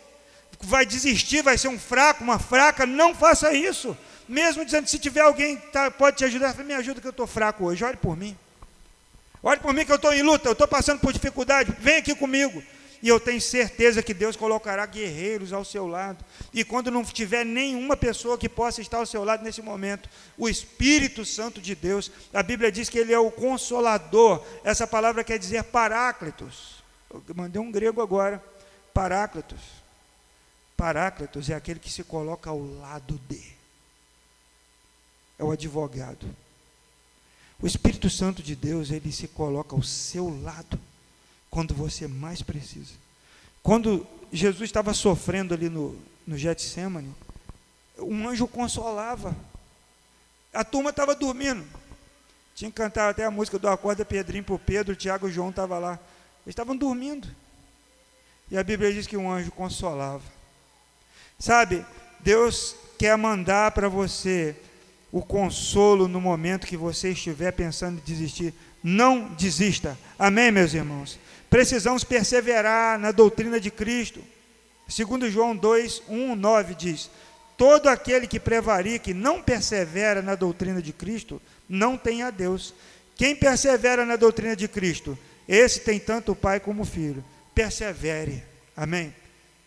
Vai 0.59 0.85
desistir, 0.85 1.41
vai 1.41 1.57
ser 1.57 1.69
um 1.69 1.79
fraco, 1.79 2.23
uma 2.23 2.37
fraca? 2.37 2.85
Não 2.85 3.15
faça 3.15 3.53
isso. 3.53 3.97
Mesmo 4.27 4.63
dizendo, 4.63 4.87
se 4.87 4.99
tiver 4.99 5.21
alguém 5.21 5.57
que 5.57 5.67
tá, 5.67 5.89
pode 5.89 6.17
te 6.17 6.25
ajudar, 6.25 6.55
me 6.63 6.73
ajuda 6.73 7.01
que 7.01 7.07
eu 7.07 7.11
estou 7.11 7.25
fraco 7.25 7.65
hoje, 7.65 7.83
ore 7.83 7.97
por 7.97 8.15
mim. 8.15 8.37
Ore 9.41 9.59
por 9.59 9.73
mim 9.73 9.85
que 9.85 9.91
eu 9.91 9.95
estou 9.95 10.13
em 10.13 10.21
luta, 10.21 10.49
eu 10.49 10.53
estou 10.53 10.67
passando 10.67 10.99
por 10.99 11.11
dificuldade, 11.11 11.75
vem 11.79 11.97
aqui 11.97 12.13
comigo. 12.13 12.61
E 13.01 13.07
eu 13.07 13.19
tenho 13.19 13.41
certeza 13.41 14.03
que 14.03 14.13
Deus 14.13 14.35
colocará 14.35 14.85
guerreiros 14.85 15.51
ao 15.51 15.65
seu 15.65 15.87
lado. 15.87 16.23
E 16.53 16.63
quando 16.63 16.91
não 16.91 17.03
tiver 17.03 17.43
nenhuma 17.43 17.97
pessoa 17.97 18.37
que 18.37 18.47
possa 18.47 18.79
estar 18.79 18.97
ao 18.97 19.05
seu 19.07 19.23
lado 19.23 19.43
nesse 19.43 19.61
momento, 19.61 20.07
o 20.37 20.47
Espírito 20.47 21.25
Santo 21.25 21.59
de 21.59 21.73
Deus, 21.73 22.11
a 22.31 22.43
Bíblia 22.43 22.71
diz 22.71 22.89
que 22.89 22.99
ele 22.99 23.11
é 23.11 23.17
o 23.17 23.31
consolador. 23.31 24.45
Essa 24.63 24.85
palavra 24.85 25.23
quer 25.23 25.39
dizer 25.39 25.63
paráclitos. 25.63 26.83
Eu 27.09 27.23
mandei 27.35 27.59
um 27.59 27.71
grego 27.71 28.01
agora. 28.01 28.43
Paráclitos. 28.93 29.59
Paráclitos 30.77 31.49
é 31.49 31.55
aquele 31.55 31.79
que 31.79 31.91
se 31.91 32.03
coloca 32.03 32.51
ao 32.51 32.59
lado 32.59 33.19
de. 33.27 33.41
É 35.39 35.43
o 35.43 35.49
advogado. 35.49 36.27
O 37.59 37.65
Espírito 37.65 38.11
Santo 38.11 38.43
de 38.43 38.55
Deus, 38.55 38.91
ele 38.91 39.11
se 39.11 39.27
coloca 39.27 39.75
ao 39.75 39.81
seu 39.81 40.29
lado 40.43 40.79
quando 41.51 41.75
você 41.75 42.07
mais 42.07 42.41
precisa. 42.41 42.93
Quando 43.61 44.07
Jesus 44.31 44.63
estava 44.63 44.93
sofrendo 44.93 45.53
ali 45.53 45.69
no, 45.69 45.95
no 46.25 46.37
Getsemane, 46.37 47.13
um 47.99 48.27
anjo 48.27 48.47
consolava. 48.47 49.35
A 50.53 50.63
turma 50.63 50.89
estava 50.89 51.13
dormindo. 51.13 51.63
Tinha 52.55 52.71
que 52.71 52.77
cantar 52.77 53.09
até 53.09 53.25
a 53.25 53.31
música 53.31 53.59
do 53.59 53.67
Acorda 53.67 54.05
Pedrinho 54.05 54.43
para 54.43 54.55
o 54.55 54.59
Pedro, 54.59 54.95
Tiago 54.95 55.27
e 55.27 55.31
João 55.31 55.49
estavam 55.49 55.79
lá. 55.79 55.99
Eles 56.45 56.53
estavam 56.53 56.75
dormindo. 56.75 57.27
E 58.49 58.57
a 58.57 58.63
Bíblia 58.63 58.91
diz 58.91 59.05
que 59.05 59.17
um 59.17 59.31
anjo 59.31 59.51
consolava. 59.51 60.23
Sabe, 61.37 61.85
Deus 62.19 62.75
quer 62.97 63.17
mandar 63.17 63.71
para 63.71 63.89
você 63.89 64.55
o 65.11 65.21
consolo 65.21 66.07
no 66.07 66.21
momento 66.21 66.67
que 66.67 66.77
você 66.77 67.11
estiver 67.11 67.51
pensando 67.51 67.99
em 67.99 68.03
desistir. 68.03 68.53
Não 68.83 69.27
desista. 69.33 69.97
Amém, 70.17 70.51
meus 70.51 70.73
irmãos? 70.73 71.19
Precisamos 71.51 72.05
perseverar 72.05 72.97
na 72.97 73.11
doutrina 73.11 73.59
de 73.59 73.69
Cristo. 73.69 74.23
Segundo 74.87 75.29
João 75.29 75.53
2, 75.53 76.03
1, 76.07 76.33
9 76.33 76.75
diz: 76.75 77.11
Todo 77.57 77.89
aquele 77.89 78.25
que 78.25 78.39
prevarica 78.39 79.11
e 79.11 79.13
não 79.13 79.43
persevera 79.43 80.21
na 80.21 80.33
doutrina 80.33 80.81
de 80.81 80.93
Cristo, 80.93 81.41
não 81.67 81.97
tem 81.97 82.23
a 82.23 82.29
Deus. 82.29 82.73
Quem 83.17 83.35
persevera 83.35 84.05
na 84.05 84.15
doutrina 84.15 84.55
de 84.55 84.65
Cristo, 84.69 85.19
esse 85.45 85.81
tem 85.81 85.99
tanto 85.99 86.31
o 86.31 86.35
Pai 86.37 86.57
como 86.57 86.83
o 86.83 86.85
Filho. 86.85 87.21
Persevere. 87.53 88.41
Amém? 88.73 89.13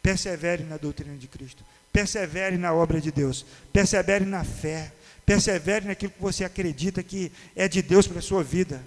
Persevere 0.03 0.65
na 0.65 0.79
doutrina 0.79 1.19
de 1.19 1.29
Cristo. 1.29 1.63
Persevere 1.93 2.57
na 2.57 2.73
obra 2.73 2.99
de 2.99 3.13
Deus. 3.13 3.45
Persevere 3.71 4.25
na 4.25 4.43
fé. 4.43 4.91
Persevere 5.27 5.87
naquilo 5.87 6.13
que 6.13 6.23
você 6.23 6.45
acredita 6.45 7.03
que 7.03 7.31
é 7.55 7.69
de 7.69 7.83
Deus 7.83 8.07
para 8.07 8.21
a 8.21 8.23
sua 8.23 8.43
vida. 8.43 8.83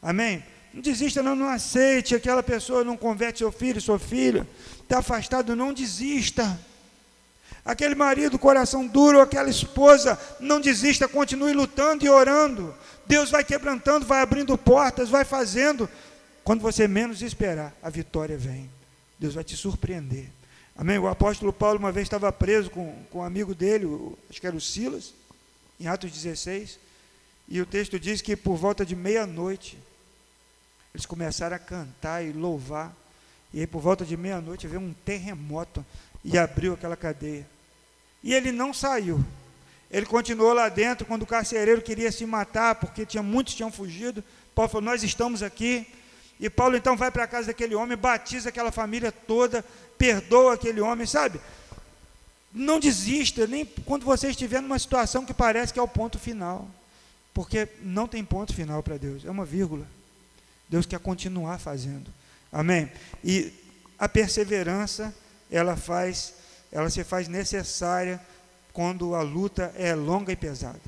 Amém? 0.00 0.44
Não 0.76 0.82
desista, 0.82 1.22
não, 1.22 1.34
não 1.34 1.48
aceite. 1.48 2.14
Aquela 2.14 2.42
pessoa 2.42 2.84
não 2.84 2.98
converte 2.98 3.38
seu 3.38 3.50
filho, 3.50 3.80
sua 3.80 3.98
filha. 3.98 4.46
Está 4.82 4.98
afastado, 4.98 5.56
não 5.56 5.72
desista. 5.72 6.60
Aquele 7.64 7.94
marido, 7.94 8.38
coração 8.38 8.86
duro, 8.86 9.22
aquela 9.22 9.48
esposa, 9.48 10.20
não 10.38 10.60
desista, 10.60 11.08
continue 11.08 11.54
lutando 11.54 12.04
e 12.04 12.10
orando. 12.10 12.74
Deus 13.06 13.30
vai 13.30 13.42
quebrantando, 13.42 14.04
vai 14.04 14.20
abrindo 14.20 14.56
portas, 14.58 15.08
vai 15.08 15.24
fazendo. 15.24 15.88
Quando 16.44 16.60
você 16.60 16.86
menos 16.86 17.22
esperar, 17.22 17.74
a 17.82 17.88
vitória 17.88 18.36
vem. 18.36 18.70
Deus 19.18 19.32
vai 19.32 19.42
te 19.42 19.56
surpreender. 19.56 20.26
Amém? 20.76 20.98
O 20.98 21.08
apóstolo 21.08 21.54
Paulo 21.54 21.78
uma 21.78 21.90
vez 21.90 22.04
estava 22.04 22.30
preso 22.30 22.68
com, 22.68 22.94
com 23.10 23.20
um 23.20 23.24
amigo 23.24 23.54
dele, 23.54 23.86
acho 24.28 24.38
que 24.38 24.46
era 24.46 24.54
o 24.54 24.60
Silas, 24.60 25.14
em 25.80 25.86
Atos 25.86 26.12
16, 26.12 26.78
e 27.48 27.62
o 27.62 27.66
texto 27.66 27.98
diz 27.98 28.20
que 28.20 28.36
por 28.36 28.56
volta 28.56 28.84
de 28.84 28.94
meia-noite, 28.94 29.78
eles 30.96 31.04
começaram 31.04 31.54
a 31.54 31.58
cantar 31.58 32.24
e 32.24 32.32
louvar, 32.32 32.90
e 33.52 33.60
aí 33.60 33.66
por 33.66 33.82
volta 33.82 34.02
de 34.02 34.16
meia-noite 34.16 34.66
veio 34.66 34.80
um 34.80 34.94
terremoto 35.04 35.84
e 36.24 36.38
abriu 36.38 36.72
aquela 36.72 36.96
cadeia. 36.96 37.46
E 38.22 38.32
ele 38.32 38.50
não 38.50 38.72
saiu. 38.72 39.22
Ele 39.90 40.06
continuou 40.06 40.54
lá 40.54 40.70
dentro 40.70 41.06
quando 41.06 41.22
o 41.22 41.26
carcereiro 41.26 41.82
queria 41.82 42.10
se 42.10 42.24
matar, 42.24 42.76
porque 42.76 43.04
tinha 43.04 43.22
muitos 43.22 43.54
tinham 43.54 43.70
fugido. 43.70 44.24
Paulo 44.54 44.70
falou: 44.70 44.84
Nós 44.84 45.02
estamos 45.02 45.42
aqui. 45.42 45.86
E 46.40 46.48
Paulo 46.48 46.76
então 46.76 46.96
vai 46.96 47.10
para 47.10 47.24
a 47.24 47.28
casa 47.28 47.48
daquele 47.48 47.74
homem, 47.74 47.96
batiza 47.96 48.48
aquela 48.48 48.72
família 48.72 49.12
toda, 49.12 49.64
perdoa 49.96 50.54
aquele 50.54 50.80
homem, 50.80 51.06
sabe? 51.06 51.40
Não 52.52 52.80
desista, 52.80 53.46
nem 53.46 53.66
quando 53.84 54.04
você 54.04 54.30
estiver 54.30 54.62
numa 54.62 54.78
situação 54.78 55.26
que 55.26 55.34
parece 55.34 55.72
que 55.72 55.78
é 55.78 55.82
o 55.82 55.88
ponto 55.88 56.18
final. 56.18 56.68
Porque 57.34 57.68
não 57.82 58.08
tem 58.08 58.24
ponto 58.24 58.54
final 58.54 58.82
para 58.82 58.96
Deus, 58.96 59.24
é 59.26 59.30
uma 59.30 59.44
vírgula. 59.44 59.86
Deus 60.68 60.86
quer 60.86 60.98
continuar 60.98 61.58
fazendo. 61.58 62.12
Amém? 62.52 62.90
E 63.22 63.52
a 63.98 64.08
perseverança, 64.08 65.14
ela 65.50 65.76
faz, 65.76 66.34
ela 66.72 66.90
se 66.90 67.04
faz 67.04 67.28
necessária 67.28 68.20
quando 68.72 69.14
a 69.14 69.22
luta 69.22 69.72
é 69.76 69.94
longa 69.94 70.32
e 70.32 70.36
pesada. 70.36 70.80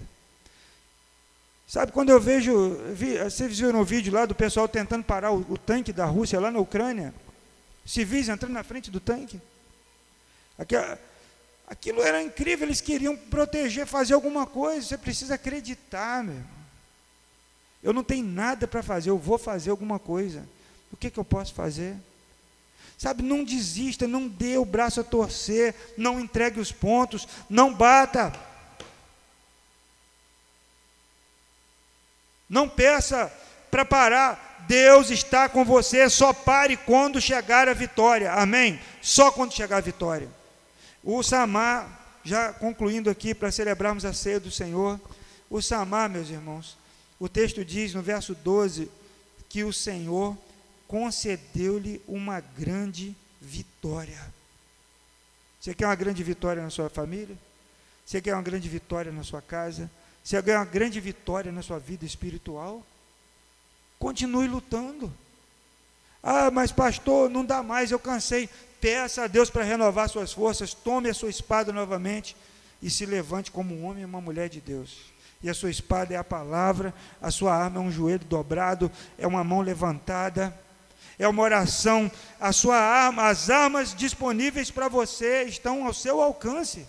Sabe, 1.67 1.93
quando 1.93 2.11
eu 2.11 2.21
vejo, 2.21 2.77
vi, 2.95 3.19
vocês 3.19 3.59
viram 3.59 3.81
o 3.81 3.85
vídeo 3.85 4.13
lá 4.13 4.25
do 4.25 4.35
pessoal 4.35 4.67
tentando 4.67 5.05
parar 5.05 5.33
o, 5.33 5.45
o 5.51 5.59
tanque 5.59 5.93
da 5.93 6.07
Rússia 6.07 6.41
lá 6.41 6.51
na 6.51 6.59
Ucrânia? 6.59 7.13
civis 7.89 8.29
entrando 8.29 8.53
na 8.53 8.63
frente 8.63 8.91
do 8.91 9.01
tanque. 9.01 9.41
Aquilo, 10.59 10.99
aquilo 11.67 12.03
era 12.03 12.23
incrível, 12.23 12.67
eles 12.67 12.81
queriam 12.81 13.17
proteger, 13.17 13.87
fazer 13.87 14.13
alguma 14.13 14.47
coisa. 14.47 14.87
Você 14.87 14.99
precisa 14.99 15.35
acreditar, 15.35 16.23
meu. 16.23 16.58
Eu 17.83 17.93
não 17.93 18.03
tenho 18.03 18.25
nada 18.27 18.67
para 18.67 18.83
fazer, 18.83 19.11
eu 19.11 19.19
vou 19.19 19.39
fazer 19.39 19.71
alguma 19.71 19.99
coisa. 19.99 20.47
O 20.93 20.97
que, 20.97 21.11
que 21.11 21.19
eu 21.19 21.25
posso 21.25 21.55
fazer? 21.55 21.97
Sabe, 22.97 23.23
não 23.23 23.45
desista, 23.45 24.09
não 24.09 24.27
dê 24.27 24.59
o 24.59 24.65
braço 24.65 25.01
a 25.01 25.05
torcer, 25.05 25.75
não 25.97 26.19
entregue 26.19 26.59
os 26.59 26.73
pontos, 26.73 27.29
não 27.49 27.73
bata. 27.73 28.33
Não 32.49 32.69
peça 32.69 33.33
para 33.71 33.85
parar. 33.85 34.47
Deus 34.67 35.11
está 35.11 35.49
com 35.49 35.65
você, 35.65 36.11
só 36.11 36.33
pare 36.33 36.77
quando 36.77 37.21
chegar 37.21 37.69
a 37.69 37.73
vitória. 37.73 38.33
Amém? 38.33 38.81
Só 39.01 39.31
quando 39.31 39.55
chegar 39.55 39.77
a 39.79 39.81
vitória. 39.81 40.29
O 41.03 41.23
Samar, 41.23 42.21
já 42.25 42.53
concluindo 42.53 43.09
aqui 43.09 43.35
para 43.35 43.53
celebrarmos 43.53 44.05
a 44.05 44.13
ceia 44.13 44.41
do 44.41 44.51
Senhor, 44.51 45.01
o 45.49 45.63
Samar, 45.63 46.11
meus 46.11 46.29
irmãos, 46.29 46.77
o 47.21 47.29
texto 47.29 47.65
diz 47.65 47.95
no 47.95 48.03
verso 48.03 48.35
12 48.35 48.91
que 49.49 49.65
o 49.65 49.73
Senhor 49.73 50.37
concedeu-lhe 50.87 52.01
uma 52.07 52.41
grande 52.41 53.15
vitória. 53.41 54.21
Você 55.61 55.75
quer 55.75 55.87
uma 55.87 55.95
grande 55.95 56.23
vitória 56.23 56.63
na 56.63 56.71
sua 56.71 56.89
família? 56.89 57.37
Você 58.07 58.21
quer 58.21 58.35
uma 58.35 58.43
grande 58.43 58.69
vitória 58.69 59.11
na 59.11 59.23
sua 59.23 59.43
casa? 59.43 59.91
Você 60.23 60.43
quer 60.43 60.57
uma 60.57 60.65
grande 60.65 61.01
vitória 61.01 61.51
na 61.51 61.63
sua 61.63 61.79
vida 61.79 62.05
espiritual? 62.05 62.85
Continue 63.99 64.47
lutando. 64.47 65.13
Ah, 66.23 66.51
mas 66.51 66.71
pastor, 66.71 67.29
não 67.29 67.45
dá 67.45 67.63
mais, 67.63 67.91
eu 67.91 67.99
cansei. 67.99 68.49
Peça 68.81 69.25
a 69.25 69.27
Deus 69.27 69.51
para 69.51 69.65
renovar 69.65 70.09
suas 70.09 70.33
forças, 70.33 70.73
tome 70.73 71.11
a 71.11 71.15
sua 71.15 71.31
espada 71.31 71.73
novamente 71.73 72.37
e 72.81 72.89
se 72.89 73.05
levante 73.05 73.51
como 73.51 73.75
um 73.75 73.85
homem 73.85 74.03
e 74.03 74.07
uma 74.07 74.21
mulher 74.21 74.49
de 74.49 74.61
Deus. 74.61 75.13
E 75.43 75.49
a 75.49 75.55
sua 75.55 75.71
espada 75.71 76.15
é 76.15 76.17
a 76.17 76.25
palavra, 76.25 76.93
a 77.23 77.31
sua 77.31 77.55
arma 77.55 77.79
é 77.79 77.81
um 77.81 77.93
joelho 77.93 78.25
dobrado, 78.25 78.91
é 79.17 79.27
uma 79.27 79.45
mão 79.45 79.61
levantada, 79.61 80.53
é 81.19 81.29
uma 81.29 81.43
oração. 81.43 82.11
A 82.41 82.53
sua 82.53 82.77
arma, 82.77 83.29
as 83.29 83.49
armas 83.49 83.95
disponíveis 83.95 84.71
para 84.71 84.89
você 84.89 85.45
estão 85.45 85.87
ao 85.87 85.95
seu 85.95 86.21
alcance. 86.21 86.87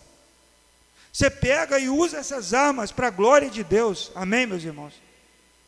Você 1.11 1.29
pega 1.29 1.79
e 1.79 1.89
usa 1.89 2.17
essas 2.17 2.53
armas 2.53 2.91
para 2.91 3.07
a 3.07 3.11
glória 3.11 3.49
de 3.49 3.63
Deus. 3.63 4.11
Amém, 4.15 4.45
meus 4.45 4.63
irmãos? 4.63 4.93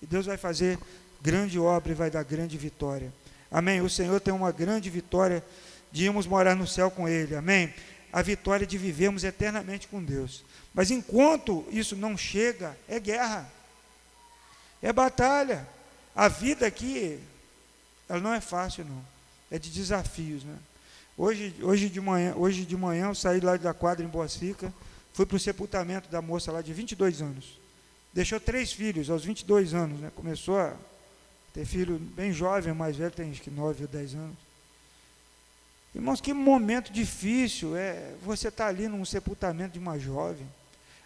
E 0.01 0.05
Deus 0.05 0.25
vai 0.25 0.37
fazer 0.37 0.79
grande 1.21 1.59
obra 1.59 1.91
e 1.91 1.95
vai 1.95 2.09
dar 2.09 2.23
grande 2.23 2.57
vitória. 2.57 3.13
Amém. 3.51 3.81
O 3.81 3.89
Senhor 3.89 4.19
tem 4.19 4.33
uma 4.33 4.51
grande 4.51 4.89
vitória 4.89 5.43
de 5.91 6.05
irmos 6.05 6.25
morar 6.25 6.55
no 6.55 6.65
céu 6.65 6.89
com 6.89 7.07
Ele. 7.07 7.35
Amém. 7.35 7.73
A 8.11 8.21
vitória 8.21 8.67
de 8.67 8.77
vivermos 8.77 9.23
eternamente 9.23 9.87
com 9.87 10.03
Deus. 10.03 10.43
Mas 10.73 10.91
enquanto 10.91 11.65
isso 11.71 11.95
não 11.95 12.17
chega, 12.17 12.77
é 12.87 12.99
guerra, 12.99 13.49
é 14.81 14.91
batalha. 14.91 15.67
A 16.15 16.27
vida 16.27 16.65
aqui, 16.65 17.19
ela 18.09 18.19
não 18.19 18.33
é 18.33 18.41
fácil, 18.41 18.85
não. 18.85 19.01
É 19.49 19.57
de 19.57 19.69
desafios, 19.69 20.43
né? 20.43 20.57
Hoje, 21.17 21.53
hoje, 21.61 21.89
de 21.89 22.01
manhã, 22.01 22.33
hoje 22.35 22.65
de 22.65 22.75
manhã 22.75 23.07
eu 23.07 23.15
saí 23.15 23.39
lá 23.39 23.55
da 23.57 23.73
quadra 23.73 24.03
em 24.03 24.09
Boa 24.09 24.27
Seca, 24.27 24.73
fui 25.13 25.25
para 25.25 25.37
o 25.37 25.39
sepultamento 25.39 26.09
da 26.09 26.21
moça 26.21 26.51
lá 26.51 26.61
de 26.61 26.73
22 26.73 27.21
anos. 27.21 27.59
Deixou 28.13 28.39
três 28.39 28.73
filhos 28.73 29.09
aos 29.09 29.23
22 29.23 29.73
anos, 29.73 29.99
né? 29.99 30.11
Começou 30.15 30.59
a 30.59 30.73
ter 31.53 31.65
filho 31.65 31.99
bem 31.99 32.33
jovem, 32.33 32.73
mais 32.73 32.95
velho, 32.95 33.11
tem 33.11 33.29
acho 33.29 33.41
que 33.41 33.51
9 33.51 33.83
ou 33.83 33.87
10 33.87 34.15
anos. 34.15 34.37
Irmãos, 35.93 36.21
que 36.21 36.33
momento 36.33 36.91
difícil 36.91 37.75
é 37.75 38.13
você 38.21 38.47
estar 38.47 38.65
tá 38.65 38.69
ali 38.69 38.87
num 38.87 39.03
sepultamento 39.03 39.73
de 39.73 39.79
uma 39.79 39.99
jovem. 39.99 40.47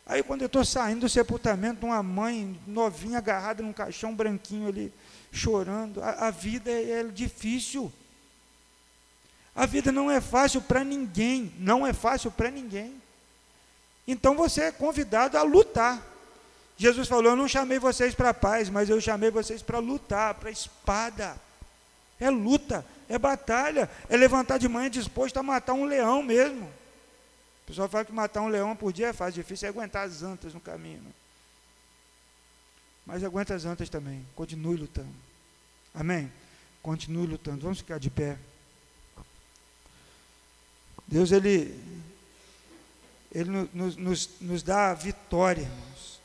Aí 0.06 0.22
quando 0.22 0.44
eu 0.44 0.46
estou 0.46 0.64
saindo 0.64 1.02
do 1.02 1.10
sepultamento, 1.10 1.86
uma 1.86 2.04
mãe 2.04 2.60
novinha 2.68 3.18
agarrada 3.18 3.64
num 3.64 3.74
caixão 3.74 4.14
branquinho 4.14 4.68
ali, 4.68 4.94
chorando. 5.32 6.02
A, 6.04 6.28
a 6.28 6.32
vida 6.32 6.70
é, 6.70 7.00
é 7.00 7.04
difícil. 7.04 7.92
A 9.56 9.66
vida 9.66 9.92
não 9.92 10.12
é 10.12 10.22
fácil 10.22 10.62
para 10.62 10.84
ninguém. 10.84 11.52
Não 11.58 11.88
é 11.88 11.92
fácil 11.92 12.30
para 12.30 12.52
ninguém. 12.52 13.02
Então 14.08 14.36
você 14.36 14.66
é 14.66 14.72
convidado 14.72 15.38
a 15.38 15.42
lutar. 15.42 16.06
Jesus 16.78 17.08
falou: 17.08 17.32
Eu 17.32 17.36
não 17.36 17.48
chamei 17.48 17.80
vocês 17.80 18.14
para 18.14 18.34
paz, 18.34 18.70
mas 18.70 18.90
eu 18.90 19.02
chamei 19.02 19.32
vocês 19.32 19.64
para 19.64 19.80
lutar, 19.80 20.36
para 20.36 20.52
espada. 20.52 21.36
É 22.20 22.30
luta, 22.30 22.86
é 23.08 23.18
batalha, 23.18 23.90
é 24.10 24.18
levantar 24.18 24.58
de 24.58 24.68
manhã 24.68 24.90
disposto 24.90 25.38
a 25.38 25.44
matar 25.44 25.74
um 25.74 25.86
leão 25.86 26.24
mesmo. 26.24 26.66
O 27.64 27.68
pessoal 27.68 27.90
fala 27.90 28.06
que 28.06 28.12
matar 28.12 28.42
um 28.42 28.48
leão 28.48 28.76
por 28.76 28.94
dia 28.94 29.08
é 29.08 29.14
fácil, 29.14 29.42
difícil 29.42 29.68
é 29.68 29.70
aguentar 29.70 30.06
as 30.06 30.22
antas 30.22 30.54
no 30.54 30.60
caminho. 30.60 31.02
Né? 31.02 31.12
Mas 33.06 33.24
aguenta 33.24 33.54
as 33.54 33.66
antas 33.66 33.90
também, 33.90 34.26
continue 34.36 34.78
lutando. 34.78 35.14
Amém? 35.94 36.32
Continue 36.82 37.28
lutando. 37.28 37.62
Vamos 37.62 37.80
ficar 37.80 38.00
de 38.00 38.10
pé. 38.10 38.38
Deus, 41.08 41.32
Ele, 41.32 41.80
Ele 43.32 43.68
nos, 43.74 43.96
nos, 43.96 44.30
nos 44.42 44.64
dá 44.64 44.92
a 44.92 44.94
vitória, 44.94 45.62
irmãos. 45.62 46.22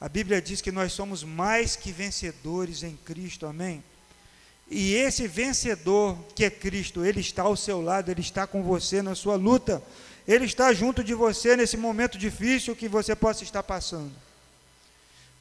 A 0.00 0.08
Bíblia 0.08 0.40
diz 0.40 0.60
que 0.60 0.72
nós 0.72 0.92
somos 0.92 1.22
mais 1.22 1.76
que 1.76 1.92
vencedores 1.92 2.82
em 2.82 2.96
Cristo, 2.96 3.46
amém? 3.46 3.84
E 4.70 4.94
esse 4.94 5.26
vencedor, 5.26 6.16
que 6.34 6.44
é 6.44 6.50
Cristo, 6.50 7.04
ele 7.04 7.20
está 7.20 7.42
ao 7.42 7.56
seu 7.56 7.82
lado, 7.82 8.08
ele 8.08 8.20
está 8.20 8.46
com 8.46 8.62
você 8.62 9.02
na 9.02 9.16
sua 9.16 9.34
luta. 9.34 9.82
Ele 10.28 10.44
está 10.44 10.72
junto 10.72 11.02
de 11.02 11.12
você 11.12 11.56
nesse 11.56 11.76
momento 11.76 12.16
difícil 12.16 12.76
que 12.76 12.88
você 12.88 13.16
possa 13.16 13.42
estar 13.42 13.64
passando. 13.64 14.12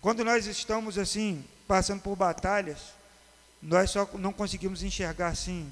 Quando 0.01 0.25
nós 0.25 0.47
estamos 0.47 0.97
assim, 0.97 1.45
passando 1.67 2.01
por 2.01 2.15
batalhas, 2.15 2.79
nós 3.61 3.91
só 3.91 4.09
não 4.15 4.33
conseguimos 4.33 4.81
enxergar 4.81 5.27
assim 5.27 5.71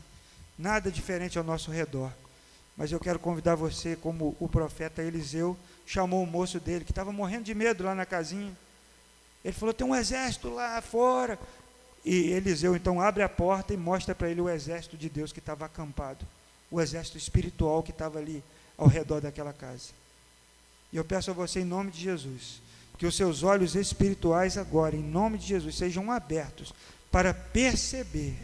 nada 0.57 0.91
diferente 0.91 1.37
ao 1.37 1.43
nosso 1.43 1.71
redor. 1.71 2.11
Mas 2.75 2.91
eu 2.91 2.99
quero 2.99 3.17
convidar 3.17 3.55
você, 3.55 3.95
como 3.95 4.35
o 4.39 4.47
profeta 4.47 5.01
Eliseu 5.01 5.57
chamou 5.83 6.21
o 6.21 6.27
moço 6.27 6.59
dele, 6.59 6.85
que 6.85 6.91
estava 6.91 7.11
morrendo 7.11 7.45
de 7.45 7.55
medo 7.55 7.83
lá 7.83 7.95
na 7.95 8.05
casinha. 8.05 8.55
Ele 9.43 9.53
falou: 9.53 9.73
tem 9.73 9.87
um 9.87 9.95
exército 9.95 10.49
lá 10.49 10.79
fora. 10.81 11.39
E 12.05 12.31
Eliseu 12.31 12.75
então 12.75 13.01
abre 13.01 13.23
a 13.23 13.29
porta 13.29 13.73
e 13.73 13.77
mostra 13.77 14.15
para 14.15 14.29
ele 14.29 14.41
o 14.41 14.49
exército 14.49 14.97
de 14.97 15.09
Deus 15.09 15.33
que 15.33 15.39
estava 15.39 15.65
acampado, 15.65 16.25
o 16.71 16.79
exército 16.79 17.17
espiritual 17.17 17.83
que 17.83 17.91
estava 17.91 18.19
ali 18.19 18.43
ao 18.77 18.87
redor 18.87 19.21
daquela 19.21 19.51
casa. 19.51 19.89
E 20.91 20.97
eu 20.97 21.03
peço 21.03 21.31
a 21.31 21.33
você, 21.33 21.61
em 21.61 21.65
nome 21.65 21.91
de 21.91 21.99
Jesus, 21.99 22.61
que 22.97 23.05
os 23.05 23.15
seus 23.15 23.43
olhos 23.43 23.75
espirituais 23.75 24.57
agora, 24.57 24.95
em 24.95 25.03
nome 25.03 25.37
de 25.37 25.47
Jesus, 25.47 25.75
sejam 25.75 26.11
abertos 26.11 26.73
para 27.11 27.33
perceber 27.33 28.35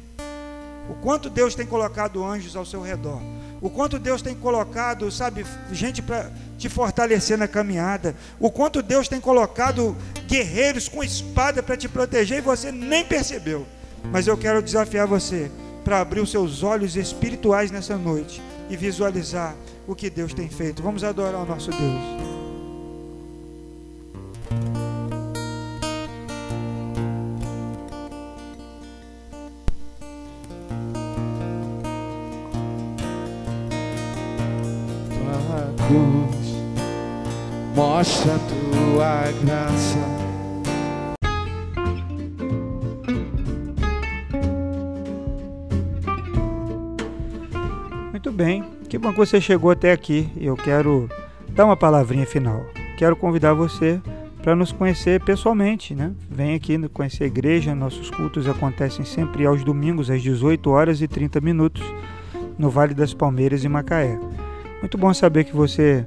o 0.89 0.95
quanto 1.01 1.29
Deus 1.29 1.55
tem 1.55 1.65
colocado 1.65 2.23
anjos 2.23 2.55
ao 2.55 2.65
seu 2.65 2.81
redor, 2.81 3.21
o 3.63 3.69
quanto 3.69 3.97
Deus 3.97 4.21
tem 4.21 4.35
colocado, 4.35 5.09
sabe, 5.09 5.45
gente 5.71 6.01
para 6.01 6.29
te 6.57 6.67
fortalecer 6.67 7.37
na 7.37 7.47
caminhada, 7.47 8.13
o 8.37 8.51
quanto 8.51 8.81
Deus 8.81 9.07
tem 9.07 9.21
colocado 9.21 9.95
guerreiros 10.27 10.89
com 10.89 11.01
espada 11.01 11.63
para 11.63 11.77
te 11.77 11.87
proteger 11.87 12.39
e 12.39 12.41
você 12.41 12.73
nem 12.73 13.05
percebeu. 13.05 13.65
Mas 14.11 14.27
eu 14.27 14.37
quero 14.37 14.61
desafiar 14.61 15.07
você 15.07 15.49
para 15.81 16.01
abrir 16.01 16.19
os 16.19 16.29
seus 16.29 16.61
olhos 16.61 16.97
espirituais 16.97 17.71
nessa 17.71 17.95
noite 17.97 18.41
e 18.69 18.75
visualizar 18.75 19.55
o 19.87 19.95
que 19.95 20.09
Deus 20.09 20.33
tem 20.33 20.49
feito. 20.49 20.83
Vamos 20.83 21.01
adorar 21.01 21.41
o 21.41 21.45
nosso 21.45 21.71
Deus. 21.71 22.32
Graça. 39.31 39.97
Muito 48.11 48.31
bem, 48.31 48.63
que 48.89 48.97
bom 48.97 49.11
que 49.11 49.17
você 49.17 49.41
chegou 49.41 49.71
até 49.71 49.91
aqui. 49.91 50.29
Eu 50.37 50.55
quero 50.55 51.09
dar 51.49 51.65
uma 51.65 51.75
palavrinha 51.75 52.25
final. 52.25 52.65
Quero 52.97 53.15
convidar 53.15 53.53
você 53.53 54.01
para 54.41 54.55
nos 54.55 54.71
conhecer 54.71 55.21
pessoalmente, 55.23 55.95
né? 55.95 56.11
Vem 56.29 56.53
aqui 56.53 56.77
conhecer 56.89 57.23
a 57.23 57.27
igreja, 57.27 57.73
nossos 57.73 58.09
cultos 58.09 58.47
acontecem 58.47 59.05
sempre 59.05 59.45
aos 59.45 59.63
domingos 59.63 60.09
às 60.09 60.21
18 60.21 60.69
horas 60.69 61.01
e 61.01 61.07
30 61.07 61.39
minutos 61.39 61.81
no 62.57 62.69
Vale 62.69 62.93
das 62.93 63.13
Palmeiras 63.13 63.63
em 63.63 63.69
Macaé. 63.69 64.19
Muito 64.81 64.97
bom 64.97 65.13
saber 65.13 65.45
que 65.45 65.55
você 65.55 66.05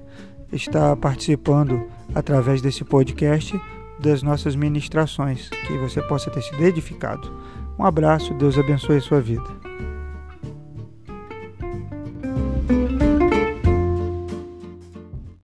está 0.53 0.95
participando 0.95 1.87
através 2.15 2.61
desse 2.61 2.85
podcast 2.85 3.59
das 3.99 4.23
nossas 4.23 4.55
ministrações, 4.55 5.49
que 5.49 5.79
você 5.79 6.03
possa 6.03 6.31
ter 6.31 6.43
sido 6.43 6.63
edificado. 6.63 7.33
Um 7.79 7.85
abraço, 7.85 8.35
Deus 8.35 8.59
abençoe 8.59 8.97
a 8.97 9.01
sua 9.01 9.21
vida. 9.21 9.47